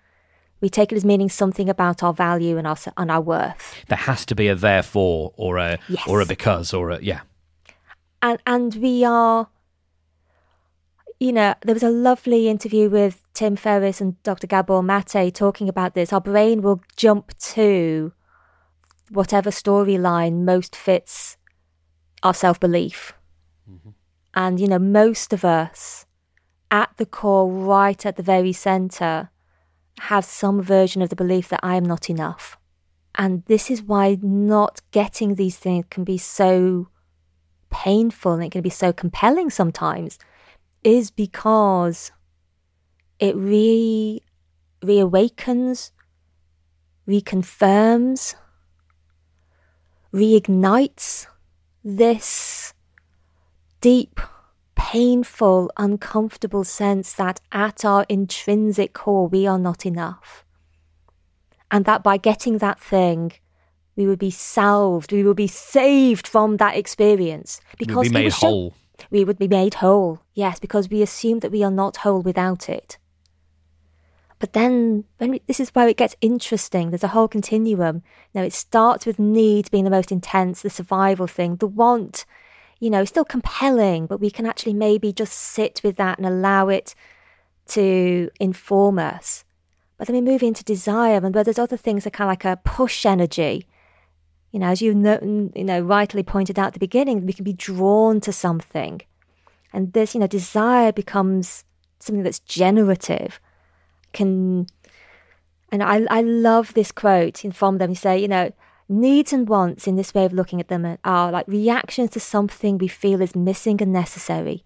[0.62, 3.82] We take it as meaning something about our value and our and our worth.
[3.88, 6.06] There has to be a therefore or a yes.
[6.06, 7.20] or a because or a yeah.
[8.20, 9.48] And and we are
[11.20, 14.46] you know, there was a lovely interview with Tim Ferriss and Dr.
[14.46, 16.14] Gabor Mate talking about this.
[16.14, 18.12] Our brain will jump to
[19.10, 21.36] whatever storyline most fits
[22.22, 23.12] our self belief.
[23.70, 23.90] Mm-hmm.
[24.34, 26.06] And, you know, most of us
[26.70, 29.30] at the core, right at the very center,
[30.00, 32.56] have some version of the belief that I am not enough.
[33.16, 36.88] And this is why not getting these things can be so
[37.68, 40.18] painful and it can be so compelling sometimes
[40.82, 42.10] is because
[43.18, 44.22] it re
[44.82, 45.90] reawakens,
[47.06, 48.34] reconfirms,
[50.12, 51.26] reignites
[51.84, 52.72] this
[53.80, 54.20] deep,
[54.74, 60.44] painful, uncomfortable sense that at our intrinsic core we are not enough.
[61.70, 63.32] And that by getting that thing,
[63.96, 67.60] we would be salved, we would be saved from that experience.
[67.78, 68.74] Because we would be made whole
[69.10, 72.68] we would be made whole, yes, because we assume that we are not whole without
[72.68, 72.98] it.
[74.40, 76.90] But then, when we, this is where it gets interesting.
[76.90, 78.02] There's a whole continuum.
[78.34, 82.24] Now, it starts with need being the most intense, the survival thing, the want,
[82.80, 86.68] you know, still compelling, but we can actually maybe just sit with that and allow
[86.68, 86.94] it
[87.68, 89.44] to inform us.
[89.98, 92.46] But then we move into desire, and where there's other things that kind of like
[92.46, 93.66] a push energy,
[94.50, 95.18] you know, as you know,
[95.54, 99.00] you know, rightly pointed out at the beginning, we can be drawn to something,
[99.72, 101.64] and this, you know, desire becomes
[101.98, 103.40] something that's generative.
[104.12, 104.66] Can,
[105.70, 107.90] and I, I love this quote from them.
[107.90, 108.50] You say, you know,
[108.88, 112.76] needs and wants in this way of looking at them are like reactions to something
[112.76, 114.64] we feel is missing and necessary,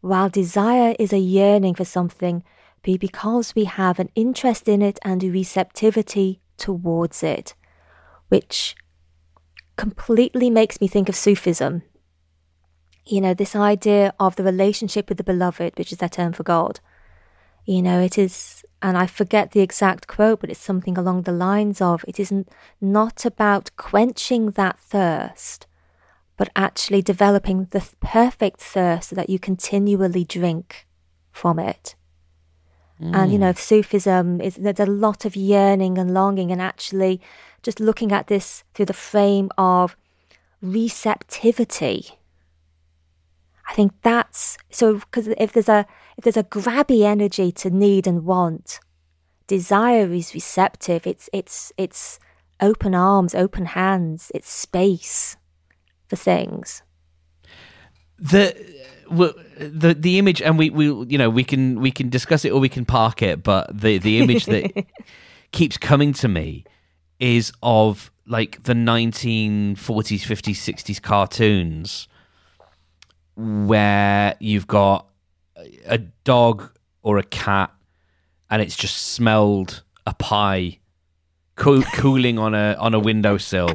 [0.00, 2.44] while desire is a yearning for something
[2.82, 7.54] because we have an interest in it and a receptivity towards it,
[8.28, 8.76] which
[9.76, 11.82] completely makes me think of Sufism.
[13.04, 16.42] You know, this idea of the relationship with the beloved, which is their term for
[16.42, 16.80] God.
[17.64, 21.32] You know, it is, and I forget the exact quote, but it's something along the
[21.32, 22.48] lines of it isn't
[22.80, 25.66] not about quenching that thirst,
[26.36, 30.86] but actually developing the perfect thirst so that you continually drink
[31.32, 31.94] from it.
[33.00, 33.14] Mm.
[33.14, 33.58] And you know, mm.
[33.58, 37.20] Sufism is there's a lot of yearning and longing, and actually
[37.62, 39.96] just looking at this through the frame of
[40.62, 42.18] receptivity.
[43.68, 48.06] I think that's so because if there's a if there's a grabby energy to need
[48.06, 48.80] and want,
[49.46, 51.06] desire is receptive.
[51.06, 52.18] It's it's it's
[52.60, 54.30] open arms, open hands.
[54.34, 55.36] It's space,
[56.08, 56.82] for things.
[58.18, 58.54] the
[59.58, 62.60] the the image and we we you know we can we can discuss it or
[62.60, 64.84] we can park it but the the image that
[65.52, 66.64] keeps coming to me
[67.18, 72.08] is of like the 1940s 50s 60s cartoons
[73.36, 75.08] where you've got
[75.86, 76.70] a dog
[77.02, 77.72] or a cat
[78.50, 80.78] and it's just smelled a pie
[81.54, 83.70] coo- cooling on a on a windowsill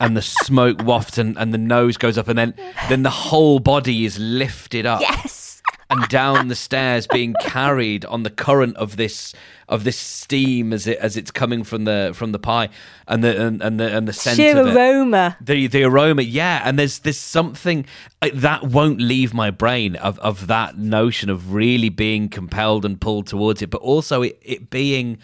[0.00, 2.54] and the smoke wafts and, and the nose goes up and then
[2.88, 5.60] then the whole body is lifted up Yes.
[5.90, 9.34] and down the stairs being carried on the current of this
[9.68, 12.68] of this steam as it as it's coming from the from the pie
[13.06, 15.36] and the and, and the and the scent Sheer of it aroma.
[15.40, 17.84] the the aroma yeah and there's there's something
[18.22, 23.00] uh, that won't leave my brain of of that notion of really being compelled and
[23.00, 25.18] pulled towards it but also it, it being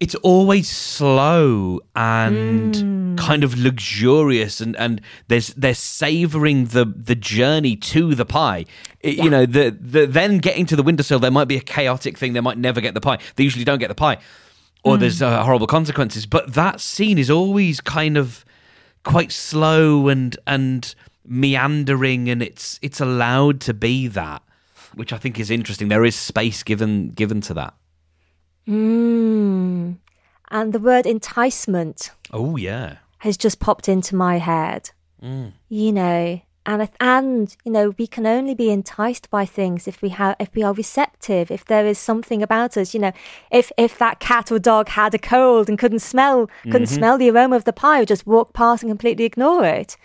[0.00, 7.74] it's always slow and kind of luxurious and and there's they're savoring the the journey
[7.76, 8.64] to the pie.
[9.00, 12.16] It- you know the the then getting to the windowsill there might be a chaotic
[12.16, 13.18] thing they might never get the pie.
[13.36, 14.18] They usually don't get the pie.
[14.84, 16.24] Or there's uh, horrible consequences.
[16.24, 18.44] But that scene is always kind of
[19.02, 20.94] quite slow and and
[21.26, 24.42] meandering and it's it's allowed to be that
[24.94, 25.88] which i think is interesting.
[25.88, 27.74] There is space given given to that
[28.68, 29.96] Mm.
[30.50, 34.90] And the word enticement oh yeah has just popped into my head.
[35.68, 40.10] You know, and and you know, we can only be enticed by things if we
[40.10, 41.50] have if we are receptive.
[41.50, 43.12] If there is something about us, you know,
[43.50, 47.30] if if that cat or dog had a cold and couldn't smell couldn't smell the
[47.30, 49.96] aroma of the pie, or just walk past and completely ignore it.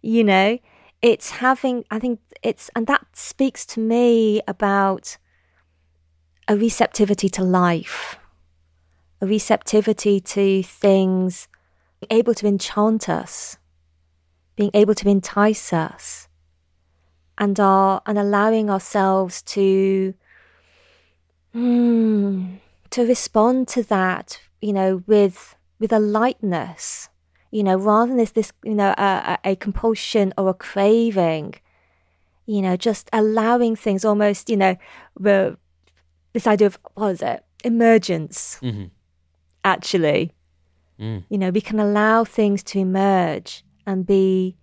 [0.00, 0.58] You know,
[1.02, 1.84] it's having.
[1.90, 5.18] I think it's and that speaks to me about
[6.52, 8.18] a receptivity to life,
[9.22, 11.48] a receptivity to things
[12.10, 13.56] able to enchant us,
[14.54, 16.28] being able to entice us,
[17.38, 20.12] and our and allowing ourselves to
[21.54, 22.56] hmm,
[22.90, 27.08] to respond to that, you know, with with a lightness,
[27.50, 31.54] you know, rather than this this you know a, a compulsion or a craving,
[32.44, 34.76] you know, just allowing things almost, you know,
[35.18, 35.56] the
[36.32, 37.44] this idea of what is it?
[37.64, 38.58] Emergence.
[38.62, 38.90] Mhm.
[39.64, 40.32] actually
[41.30, 44.56] you know we can allow things to emerge and be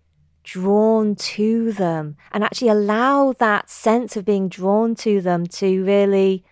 [0.43, 6.43] drawn to them and actually allow that sense of being drawn to them to really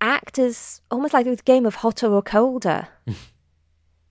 [0.00, 2.88] act as almost like a game of hotter or colder.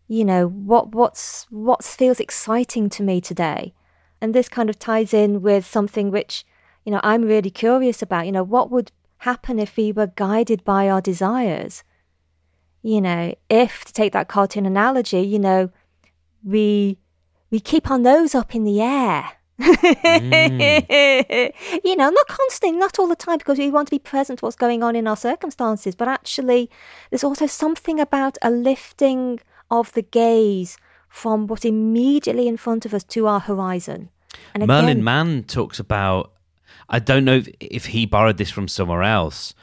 [0.07, 3.73] You know what what's what feels exciting to me today.
[4.21, 6.45] And this kind of ties in with something which
[6.85, 8.25] you know i'm really curious about.
[8.25, 8.91] You know what would
[9.23, 11.83] happen if we were guided by our desires.
[12.81, 15.69] You know if to take that cartoon analogy you know
[16.43, 16.97] we
[17.49, 19.31] we keep our nose up in the air.
[19.59, 21.53] Mm.
[21.83, 24.45] You know not constantly not all the time because we want to be present to
[24.45, 26.69] what's going on in our circumstances but actually
[27.09, 30.77] there's also something about a lifting of the gaze
[31.13, 34.09] from what's immediately in front of us to our horizon.
[34.53, 36.32] And Merlin again, Mann talks about.
[36.89, 39.53] I don't know if, if he borrowed this from somewhere else,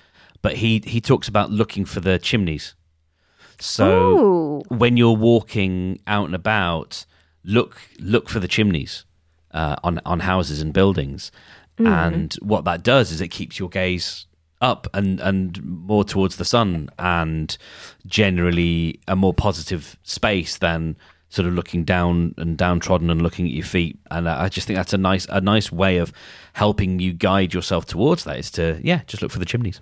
[0.42, 2.74] but he he talks about looking for the chimneys.
[3.58, 4.62] So Ooh.
[4.68, 7.04] when you're walking out and about,
[7.44, 9.04] look look for the chimneys
[9.52, 11.30] uh, on on houses and buildings,
[11.78, 14.26] and what that does is it keeps your gaze
[14.60, 17.56] up and and more towards the sun, and
[18.06, 20.96] generally a more positive space than
[21.30, 23.98] sort of looking down and downtrodden and looking at your feet.
[24.10, 26.12] And I just think that's a nice a nice way of
[26.52, 28.38] helping you guide yourself towards that.
[28.38, 29.80] Is to yeah, just look for the chimneys.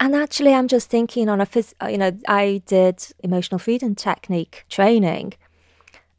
[0.00, 3.94] And actually, I'm just thinking on a, phys- uh, you know, I did emotional freedom
[3.94, 5.34] technique training,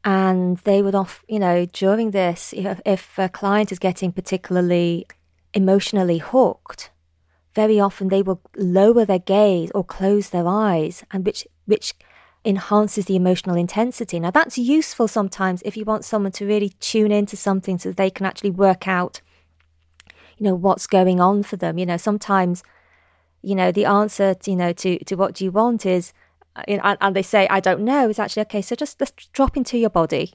[0.03, 2.53] and they would off, you know, during this,
[2.86, 5.08] if a client is getting particularly
[5.53, 6.89] emotionally hooked,
[7.53, 11.95] very often they will lower their gaze or close their eyes, and which which
[12.45, 14.19] enhances the emotional intensity.
[14.19, 18.10] Now, that's useful sometimes if you want someone to really tune into something so they
[18.10, 19.21] can actually work out,
[20.38, 21.78] you know, what's going on for them.
[21.78, 22.63] You know, sometimes
[23.45, 26.11] you know the answer to, you know to to what do you want is
[26.55, 29.55] uh, and, and they say i don't know is actually okay so just let's drop
[29.55, 30.34] into your body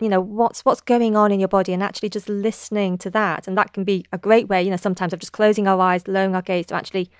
[0.00, 3.46] you know what's what's going on in your body and actually just listening to that
[3.46, 6.08] and that can be a great way you know sometimes of just closing our eyes
[6.08, 7.10] lowering our gaze to actually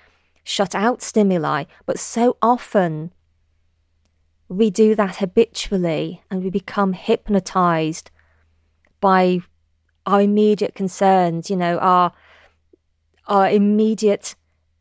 [0.43, 3.11] shut out stimuli but so often
[4.53, 8.11] we do that habitually and we become hypnotized
[8.99, 9.39] by
[10.05, 12.11] our immediate concerns you know our
[13.27, 14.35] our immediate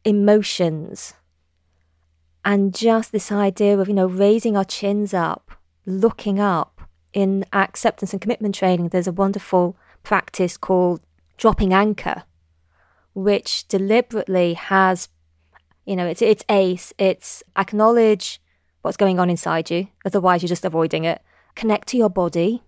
[0.04, 1.14] emotions
[2.44, 5.52] and just this idea of you know raising our chins up
[5.86, 6.80] looking up
[7.12, 11.00] in acceptance and commitment training, there's a wonderful practice called
[11.36, 12.24] dropping anchor,
[13.14, 15.08] which deliberately has,
[15.84, 16.92] you know, it's it's ACE.
[16.98, 18.40] It's acknowledge
[18.82, 19.88] what's going on inside you.
[20.04, 21.22] Otherwise, you're just avoiding it.
[21.54, 22.62] Connect to your body,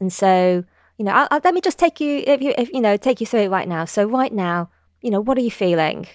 [0.00, 0.64] and so
[0.98, 3.20] you know, I'll, I'll, let me just take you, if you, if, you know, take
[3.20, 3.84] you through it right now.
[3.84, 4.68] So right now,
[5.00, 6.06] you know, what are you feeling?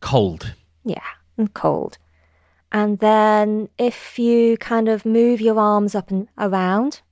[0.00, 0.54] Cold.
[0.84, 1.02] Yeah,
[1.36, 1.98] and cold.
[2.70, 7.02] And then if you kind of move your arms up and around,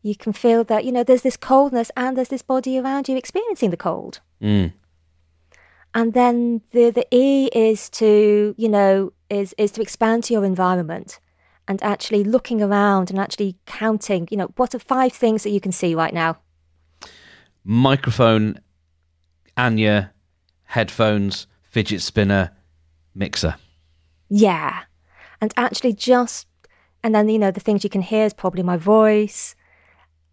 [0.00, 3.16] you can feel that, you know, there's this coldness and there's this body around you
[3.16, 4.20] experiencing the cold.
[4.40, 4.72] Mm.
[5.94, 10.44] And then the, the E is to, you know, is, is to expand to your
[10.44, 11.18] environment
[11.66, 15.60] and actually looking around and actually counting, you know, what are five things that you
[15.60, 16.38] can see right now?
[17.64, 18.60] Microphone,
[19.56, 20.12] Anya,
[20.64, 22.50] headphones, fidget spinner,
[23.14, 23.56] mixer.
[24.28, 24.80] Yeah.
[25.40, 26.46] And actually just,
[27.02, 29.54] and then, you know, the things you can hear is probably my voice,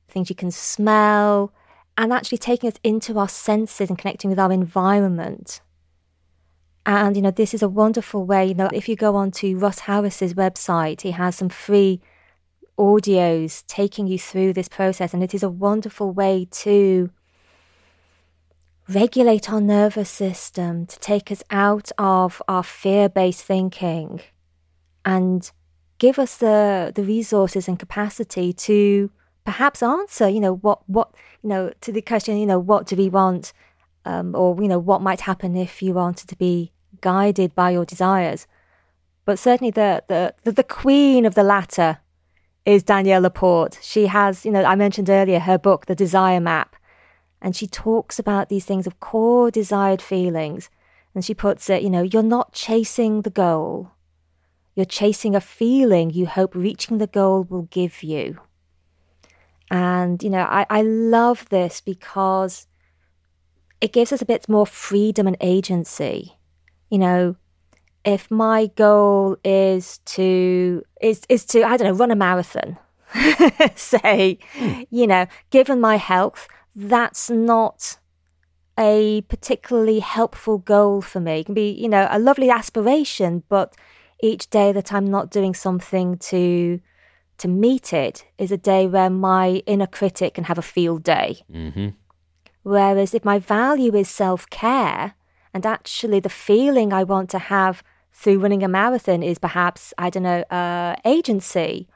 [0.07, 1.53] things you can smell,
[1.97, 5.61] and actually taking us into our senses and connecting with our environment.
[6.85, 9.57] And, you know, this is a wonderful way, you know, if you go on to
[9.57, 12.01] Russ Harris's website, he has some free
[12.77, 15.13] audios taking you through this process.
[15.13, 17.11] And it is a wonderful way to
[18.87, 24.21] regulate our nervous system, to take us out of our fear based thinking
[25.05, 25.51] and
[25.99, 29.11] give us the, the resources and capacity to
[29.45, 31.13] perhaps answer, you know, what, what,
[31.43, 33.53] you know, to the question, you know, what do we want?
[34.05, 36.71] Um, or, you know, what might happen if you wanted to be
[37.01, 38.47] guided by your desires.
[39.25, 41.99] But certainly the, the, the, the queen of the latter
[42.65, 43.77] is Danielle Laporte.
[43.81, 46.75] She has, you know, I mentioned earlier her book, The Desire Map,
[47.41, 50.69] and she talks about these things of core desired feelings.
[51.15, 53.91] And she puts it, you know, you're not chasing the goal.
[54.75, 58.39] You're chasing a feeling you hope reaching the goal will give you.
[59.71, 62.67] And, you know, I, I love this because
[63.81, 66.37] it gives us a bit more freedom and agency.
[66.89, 67.35] You know,
[68.05, 72.77] if my goal is to is is to I don't know run a marathon,
[73.75, 74.39] say,
[74.89, 77.97] you know, given my health, that's not
[78.77, 81.41] a particularly helpful goal for me.
[81.41, 83.75] It can be, you know, a lovely aspiration, but
[84.21, 86.79] each day that I'm not doing something to
[87.37, 91.43] to meet it is a day where my inner critic can have a field day.
[91.51, 91.89] Mm-hmm.
[92.63, 95.13] Whereas if my value is self care,
[95.53, 97.83] and actually the feeling I want to have
[98.13, 101.87] through running a marathon is perhaps, I don't know, uh, agency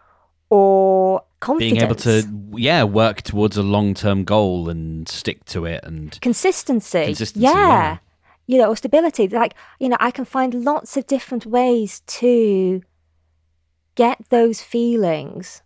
[0.50, 1.74] or confidence.
[1.74, 6.20] Being able to, yeah, work towards a long term goal and stick to it and
[6.22, 7.06] consistency.
[7.06, 7.52] Consistency, yeah.
[7.52, 7.98] yeah.
[8.46, 9.28] You know, or stability.
[9.28, 12.82] Like, you know, I can find lots of different ways to
[13.96, 15.62] get those feelings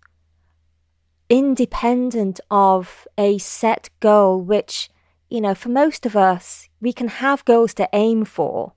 [1.30, 4.90] independent of a set goal, which,
[5.30, 8.74] you know, for most of us, we can have goals to aim for.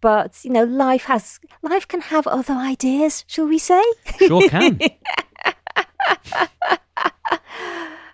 [0.00, 3.82] But, you know, life has, life can have other ideas, shall we say?
[4.18, 4.78] Sure can.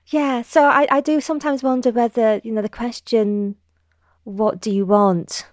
[0.06, 3.56] yeah, so I, I do sometimes wonder whether, you know, the question,
[4.24, 5.46] what do you want,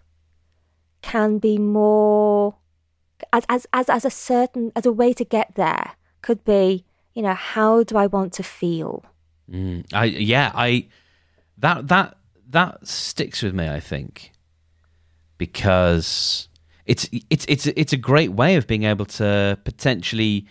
[1.01, 2.55] can be more
[3.33, 5.91] as, as, as, as a certain, as a way to get there,
[6.21, 9.03] could be, you know, how do I want to feel?
[9.49, 10.87] Mm, I yeah, I
[11.57, 12.17] that that
[12.49, 13.67] that sticks with me.
[13.67, 14.31] I think
[15.37, 16.47] because
[16.85, 20.47] it's it's it's it's a great way of being able to potentially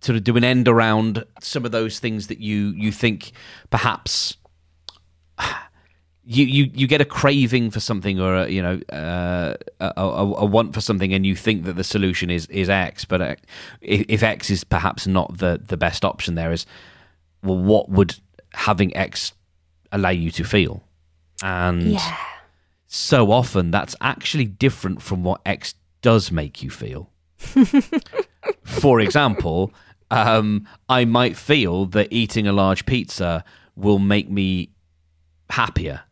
[0.00, 3.32] sort of do an end around some of those things that you you think
[3.70, 4.36] perhaps
[6.24, 10.34] you, you, you get a craving for something or a, you know uh, a, a,
[10.36, 13.34] a, want for something and you think that the solution is is X, but uh,
[13.80, 16.64] if, if X is perhaps not the the best option, there is
[17.42, 18.14] well, what would
[18.54, 19.32] having X
[19.90, 20.84] allow you to feel?
[21.42, 22.16] And Yeah.
[22.86, 27.10] so often that's actually different from what X does make you feel.
[28.62, 29.72] For example,
[30.10, 33.44] um, I might feel that eating a large pizza
[33.74, 34.70] will make me
[35.50, 36.02] happier.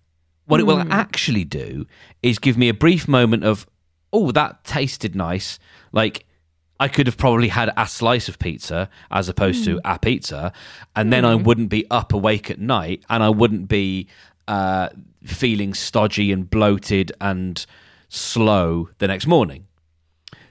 [0.50, 0.90] What it will hmm.
[0.90, 1.86] actually do
[2.24, 3.68] is give me a brief moment of,
[4.12, 5.60] oh, that tasted nice.
[5.92, 6.26] Like,
[6.80, 9.80] I could have probably had a slice of pizza as opposed to hmm.
[9.84, 10.52] a pizza,
[10.96, 11.44] and then I hmm.
[11.44, 14.08] wouldn't be up awake at night and I wouldn't be
[14.48, 14.88] uh,
[15.24, 17.64] feeling stodgy and bloated and
[18.08, 19.68] slow the next morning.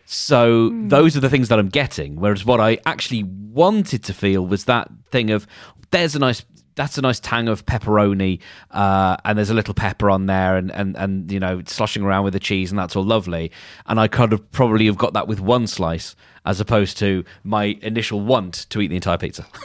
[0.05, 2.15] So those are the things that I'm getting.
[2.15, 5.45] Whereas what I actually wanted to feel was that thing of
[5.91, 6.45] there's a nice
[6.79, 8.39] that's a nice tang of pepperoni,
[8.71, 12.23] uh, and there's a little pepper on there, and, and and you know sloshing around
[12.23, 13.51] with the cheese, and that's all lovely.
[13.85, 16.15] And I could have probably have got that with one slice,
[16.45, 19.45] as opposed to my initial want to eat the entire pizza.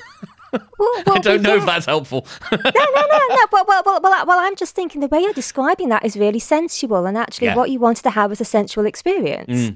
[0.79, 1.61] Well, I don't know yeah.
[1.63, 2.29] if that's helpful.
[2.53, 3.47] no, no, no, no.
[3.51, 7.07] Well, well, well, well, I'm just thinking the way you're describing that is really sensual,
[7.07, 7.57] and actually, Yeah.
[7.57, 9.51] what you wanted to have was a sensual experience.
[9.51, 9.71] You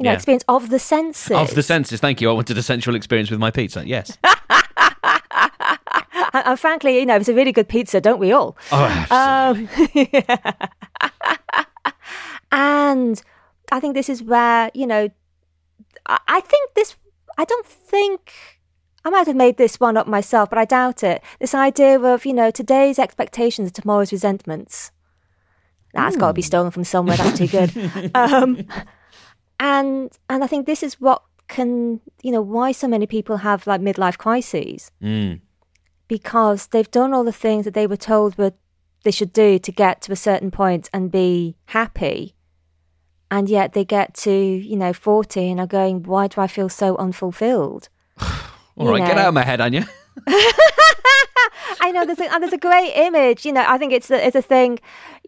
[0.00, 0.12] know, Yeah.
[0.12, 1.30] experience of the senses.
[1.30, 2.28] of the senses, thank you.
[2.28, 3.82] I wanted a sensual experience with my pizza.
[3.86, 4.18] Yes.
[6.32, 8.56] and, and frankly, you know, it's a really good pizza, don't we all?
[8.72, 9.68] Oh, Um,
[12.52, 13.22] and
[13.72, 15.08] I think this is where, you know,
[16.06, 16.96] I, I think this,
[17.36, 18.32] I don't think,
[19.04, 21.22] I might have made this one up myself, but I doubt it.
[21.40, 24.90] This idea of, you know, today's expectations are tomorrow's resentments.
[25.94, 27.16] That's got to be stolen from somewhere.
[27.16, 28.10] That's too good.
[28.14, 28.66] um,
[29.58, 33.66] and and I think this is what can, you know, why so many people have
[33.66, 35.40] like midlife crises Mm.
[36.08, 38.52] Because they've done all the things that they were told were
[39.04, 42.34] they should do to get to a certain point and be happy.
[43.30, 46.68] And yet they get to, you know, 40 and are going, why do I feel
[46.68, 47.88] so unfulfilled?
[48.76, 49.22] All right, You get know.
[49.22, 49.86] out of my head, Anya.
[51.80, 54.26] I know there's a, and there's a great image, you know, I think it's a,
[54.26, 54.78] it's a thing,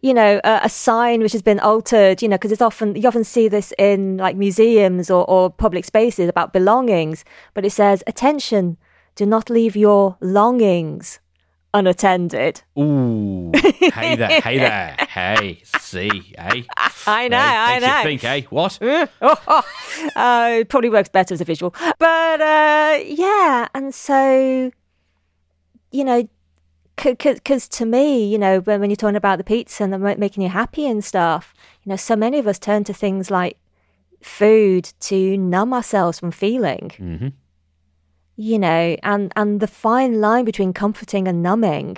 [0.01, 3.07] you know, a, a sign which has been altered, you know, because it's often, you
[3.07, 7.23] often see this in like museums or, or public spaces about belongings,
[7.53, 8.77] but it says, attention,
[9.21, 11.19] do not leave your longings
[11.75, 12.63] unattended.
[12.75, 16.65] Ooh, hey there, hey there, hey, see, hey.
[17.05, 18.03] I know, Hey, I makes you know.
[18.03, 18.79] think, hey, what?
[20.15, 21.71] uh, it probably works better as a visual.
[21.99, 24.71] But uh, yeah, and so,
[25.91, 26.27] you know,
[26.95, 30.41] because to me, you know, when, when you're talking about the pizza and the making
[30.41, 31.53] you happy and stuff,
[31.83, 33.57] you know, so many of us turn to things like
[34.23, 36.89] food to numb ourselves from feeling.
[36.97, 37.27] Mm-hmm.
[38.41, 41.97] You know, and and the fine line between comforting and numbing.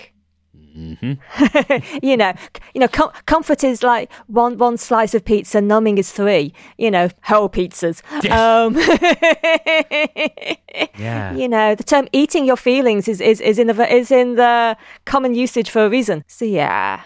[0.77, 1.97] Mm-hmm.
[2.05, 2.33] you know,
[2.73, 5.61] you know, com- comfort is like one one slice of pizza.
[5.61, 6.53] Numbing is three.
[6.77, 8.01] You know, whole pizzas.
[8.39, 8.75] Um,
[10.97, 11.33] Yeah.
[11.35, 14.75] you know, the term "eating your feelings" is is, is in the is in the
[15.05, 16.23] common usage for a reason.
[16.27, 17.03] So yeah,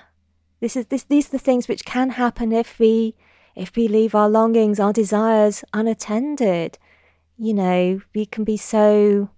[0.61, 3.13] this is this these are the things which can happen if we
[3.55, 6.79] if we leave our longings, our desires unattended.
[7.37, 9.29] You know, we can be so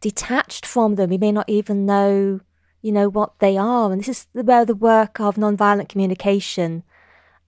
[0.00, 1.10] detached from them.
[1.10, 2.40] We may not even know,
[2.80, 3.92] you know, what they are.
[3.92, 6.82] And this is where the work of nonviolent communication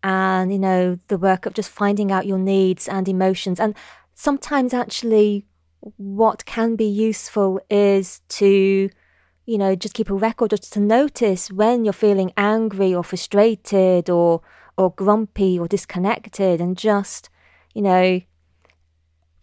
[0.03, 3.59] and, you know, the work of just finding out your needs and emotions.
[3.59, 3.75] And
[4.15, 5.47] sometimes actually
[5.97, 8.91] what can be useful is to,
[9.47, 14.11] you know, just keep a record, just to notice when you're feeling angry or frustrated
[14.11, 14.43] or
[14.79, 17.29] or grumpy or disconnected and just,
[17.75, 18.21] you know,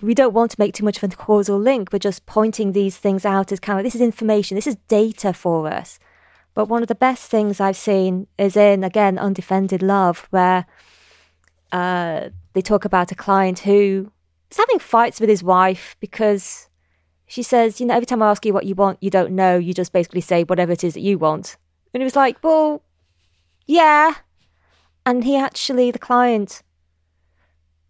[0.01, 1.89] we don't want to make too much of a causal link.
[1.91, 5.33] We're just pointing these things out as kind of this is information, this is data
[5.33, 5.99] for us.
[6.53, 10.65] But one of the best things I've seen is in again undefended love, where
[11.71, 14.11] uh, they talk about a client who
[14.49, 16.69] is having fights with his wife because
[17.27, 19.57] she says, you know, every time I ask you what you want, you don't know.
[19.57, 21.57] You just basically say whatever it is that you want.
[21.93, 22.81] And he was like, well,
[23.67, 24.15] yeah.
[25.05, 26.63] And he actually, the client,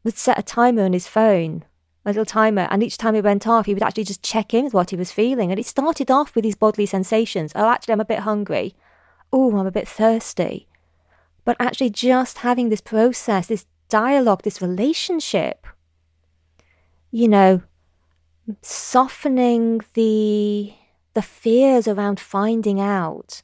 [0.03, 1.63] would set a timer on his phone
[2.09, 4.65] a little timer, and each time it went off, he would actually just check in
[4.65, 5.51] with what he was feeling.
[5.51, 7.51] And it started off with these bodily sensations.
[7.55, 8.75] Oh, actually, I'm a bit hungry.
[9.31, 10.67] Oh, I'm a bit thirsty.
[11.45, 15.65] But actually, just having this process, this dialogue, this relationship,
[17.11, 17.61] you know,
[18.61, 20.73] softening the
[21.13, 23.41] the fears around finding out.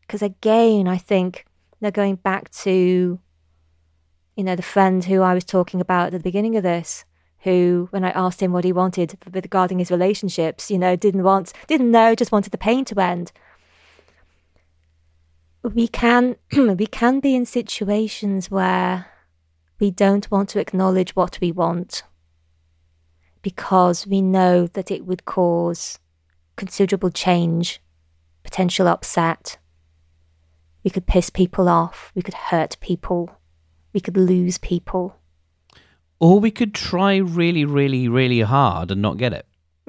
[0.00, 1.46] Because again, I think
[1.80, 3.20] they're going back to,
[4.36, 7.04] you know, the friend who I was talking about at the beginning of this
[7.42, 11.52] who, when I asked him what he wanted regarding his relationships, you know, didn't want,
[11.66, 13.32] didn't know, just wanted the pain to end.
[15.62, 19.06] We can, we can be in situations where
[19.80, 22.04] we don't want to acknowledge what we want
[23.42, 25.98] because we know that it would cause
[26.56, 27.80] considerable change,
[28.44, 29.58] potential upset.
[30.84, 32.12] We could piss people off.
[32.14, 33.38] We could hurt people.
[33.92, 35.16] We could lose people.
[36.22, 39.46] Or we could try really, really, really hard and not get it.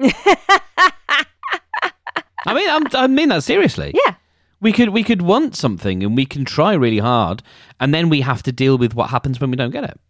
[2.46, 3.92] I mean, I'm, I mean that seriously.
[3.94, 4.14] Yeah.
[4.60, 7.42] We could we could want something and we can try really hard,
[7.80, 10.00] and then we have to deal with what happens when we don't get it,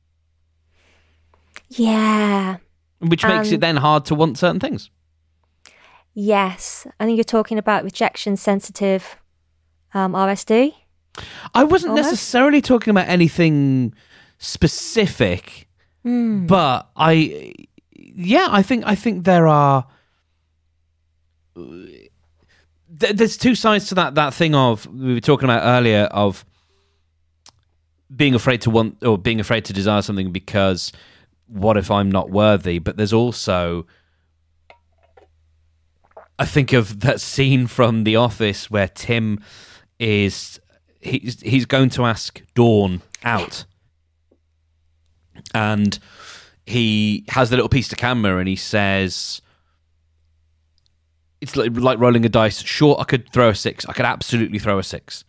[1.71, 2.57] Yeah.
[3.01, 4.91] which makes Um, it then hard to want certain things.
[6.15, 6.87] Yes.
[7.01, 9.17] I think you're talking about rejection sensitive
[9.93, 10.73] um, RSD.
[11.55, 12.11] I wasn't Almost.
[12.11, 13.93] necessarily talking about anything
[14.39, 15.69] specific,
[16.05, 16.47] Hmm.
[16.47, 17.55] but I,
[17.97, 19.87] yeah, I think I think there are.
[22.89, 26.45] there's two sides to that that thing of we were talking about earlier of
[28.15, 30.93] being afraid to want or being afraid to desire something because
[31.47, 32.79] what if I'm not worthy?
[32.79, 33.87] But there's also
[36.39, 39.41] I think of that scene from The Office where Tim
[39.99, 40.61] is
[41.01, 43.65] he's he's going to ask Dawn out,
[45.55, 45.99] and
[46.67, 49.41] he has the little piece to camera and he says.
[51.41, 52.63] It's like, like rolling a dice.
[52.63, 53.85] Sure, I could throw a six.
[53.87, 55.25] I could absolutely throw a six.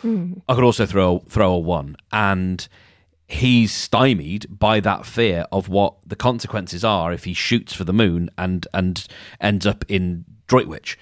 [0.00, 0.34] Hmm.
[0.48, 2.66] I could also throw throw a one, and
[3.28, 7.92] he's stymied by that fear of what the consequences are if he shoots for the
[7.92, 9.06] moon and and
[9.40, 10.98] ends up in Droitwich.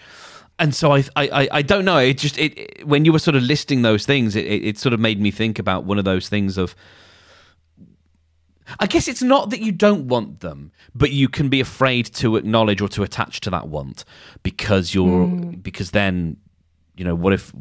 [0.58, 1.98] And so I, I, I don't know.
[1.98, 4.78] It just it, it- when you were sort of listing those things, it, it, it
[4.78, 6.74] sort of made me think about one of those things of.
[8.78, 12.36] I guess it's not that you don't want them, but you can be afraid to
[12.36, 14.04] acknowledge or to attach to that want
[14.42, 15.26] because you're
[15.62, 16.36] because then,
[16.96, 17.52] you know, what if,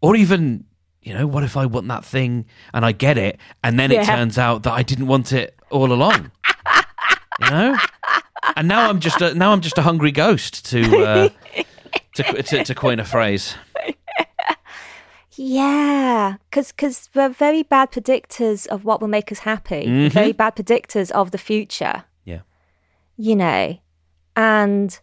[0.00, 0.64] or even
[1.02, 4.04] you know, what if I want that thing and I get it, and then it
[4.06, 6.30] turns out that I didn't want it all along,
[7.40, 7.76] you know,
[8.56, 11.28] and now I'm just a, now I'm just a hungry ghost to uh,
[12.14, 13.56] to, to to coin a phrase.
[15.34, 19.86] Yeah, because because we're very bad predictors of what will make us happy.
[19.86, 20.14] We're mm-hmm.
[20.14, 22.40] Very bad predictors of the future, Yeah,
[23.16, 23.78] you know.
[24.36, 24.98] And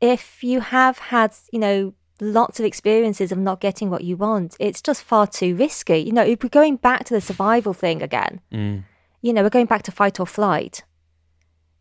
[0.00, 4.56] if you have had, you know, lots of experiences of not getting what you want,
[4.58, 5.98] it's just far too risky.
[5.98, 8.84] You know, if we're going back to the survival thing again, mm.
[9.22, 10.84] you know, we're going back to fight or flight.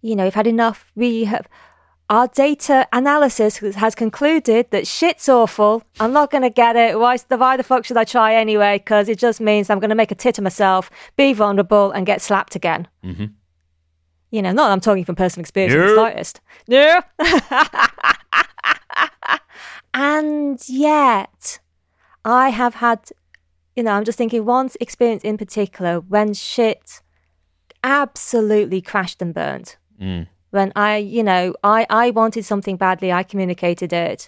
[0.02, 0.92] You know, we've had enough.
[0.96, 1.48] We have.
[2.10, 5.84] Our data analysis has- concluded that shit's awful.
[6.00, 6.98] I'm not going to get it.
[6.98, 8.78] Why, the- why the fuck should I try anyway?
[8.78, 12.06] Because it just means I'm going to make a tit of myself, be vulnerable, and
[12.06, 12.88] get slapped again.
[13.04, 13.26] Mm-hmm.
[14.32, 16.40] You know, not that I'm talking from personal experience in the slightest.
[16.68, 17.02] No.
[19.94, 21.60] and yet,
[22.24, 23.10] I have had,
[23.76, 27.02] you know, I'm just thinking one experience in particular when shit
[27.84, 29.76] absolutely crashed and burned
[30.58, 34.28] when I, you know, I, I wanted something badly, I communicated it.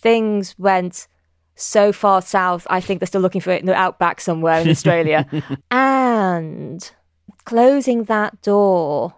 [0.00, 1.06] Things went
[1.54, 4.68] so far south, I think they're still looking for it in the outback somewhere in
[4.68, 5.24] Australia.
[5.70, 6.90] and
[7.44, 9.14] closing that door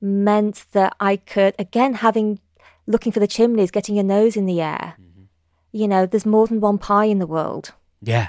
[0.00, 2.38] meant that I could, again, having,
[2.86, 4.94] looking for the chimneys, getting your nose in the air.
[5.00, 5.24] Mm-hmm.
[5.72, 7.72] You know, there's more than one pie in the world.
[8.00, 8.28] yeah,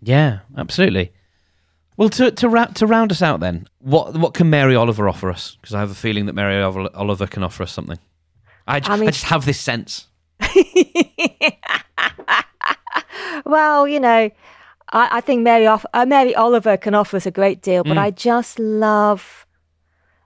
[0.00, 1.12] yeah, absolutely.
[1.96, 5.30] Well, to to wrap, to round us out, then, what what can Mary Oliver offer
[5.30, 5.56] us?
[5.60, 7.98] Because I have a feeling that Mary Oliver, Oliver can offer us something.
[8.66, 10.08] I, j- I mean- I just have this sense.
[13.44, 14.30] Well, you know,
[14.92, 17.98] I, I think Mary, off, uh, Mary Oliver can offer us a great deal, but
[17.98, 19.46] I just love,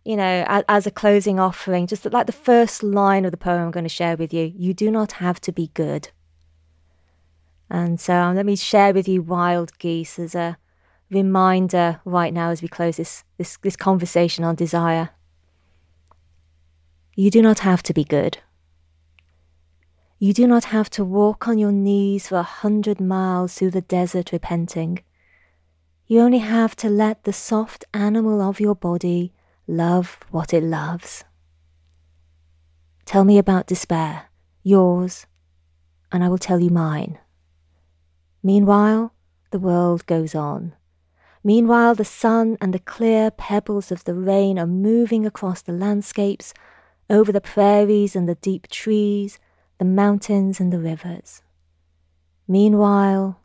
[0.04, 3.62] you know, as, as a closing offering, just like the first line of the poem
[3.62, 6.10] I'm going to share with you you do not have to be good.
[7.70, 10.56] And so um, let me share with you Wild Geese as a
[11.10, 15.10] reminder right now as we close this, this, this conversation on desire.
[17.14, 18.38] You do not have to be good.
[20.18, 23.82] You do not have to walk on your knees for a hundred miles through the
[23.82, 25.00] desert repenting.
[26.06, 29.32] You only have to let the soft animal of your body
[29.66, 31.24] love what it loves.
[33.04, 34.26] Tell me about despair,
[34.62, 35.26] yours,
[36.10, 37.18] and I will tell you mine.
[38.42, 39.12] Meanwhile,
[39.50, 40.74] the world goes on.
[41.46, 46.52] Meanwhile, the sun and the clear pebbles of the rain are moving across the landscapes,
[47.08, 49.38] over the prairies and the deep trees,
[49.78, 51.42] the mountains and the rivers.
[52.48, 53.40] Meanwhile,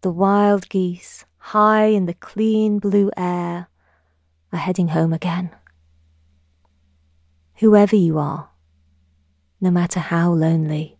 [0.00, 3.68] the wild geese, high in the clean blue air,
[4.50, 5.50] are heading home again.
[7.56, 8.48] Whoever you are,
[9.60, 10.96] no matter how lonely,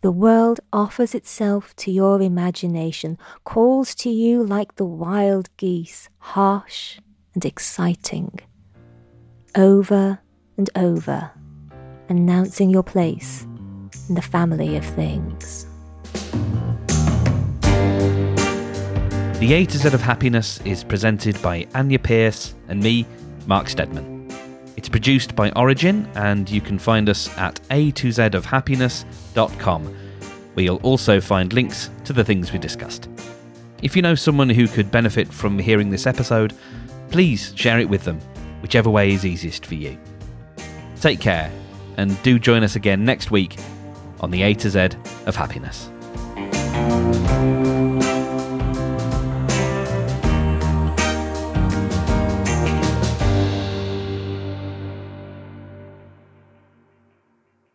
[0.00, 6.98] the world offers itself to your imagination, calls to you like the wild geese, harsh
[7.34, 8.38] and exciting,
[9.56, 10.20] over
[10.56, 11.30] and over,
[12.08, 13.46] announcing your place
[14.08, 15.66] in the family of things.
[19.40, 23.06] The A to Z of Happiness is presented by Anya Pierce and me,
[23.46, 24.17] Mark Stedman.
[24.78, 29.84] It's produced by Origin, and you can find us at a to z of happiness.com,
[30.54, 33.08] where you'll also find links to the things we discussed.
[33.82, 36.54] If you know someone who could benefit from hearing this episode,
[37.10, 38.20] please share it with them,
[38.62, 39.98] whichever way is easiest for you.
[41.00, 41.50] Take care,
[41.96, 43.56] and do join us again next week
[44.20, 44.90] on the A to Z
[45.26, 45.90] of Happiness.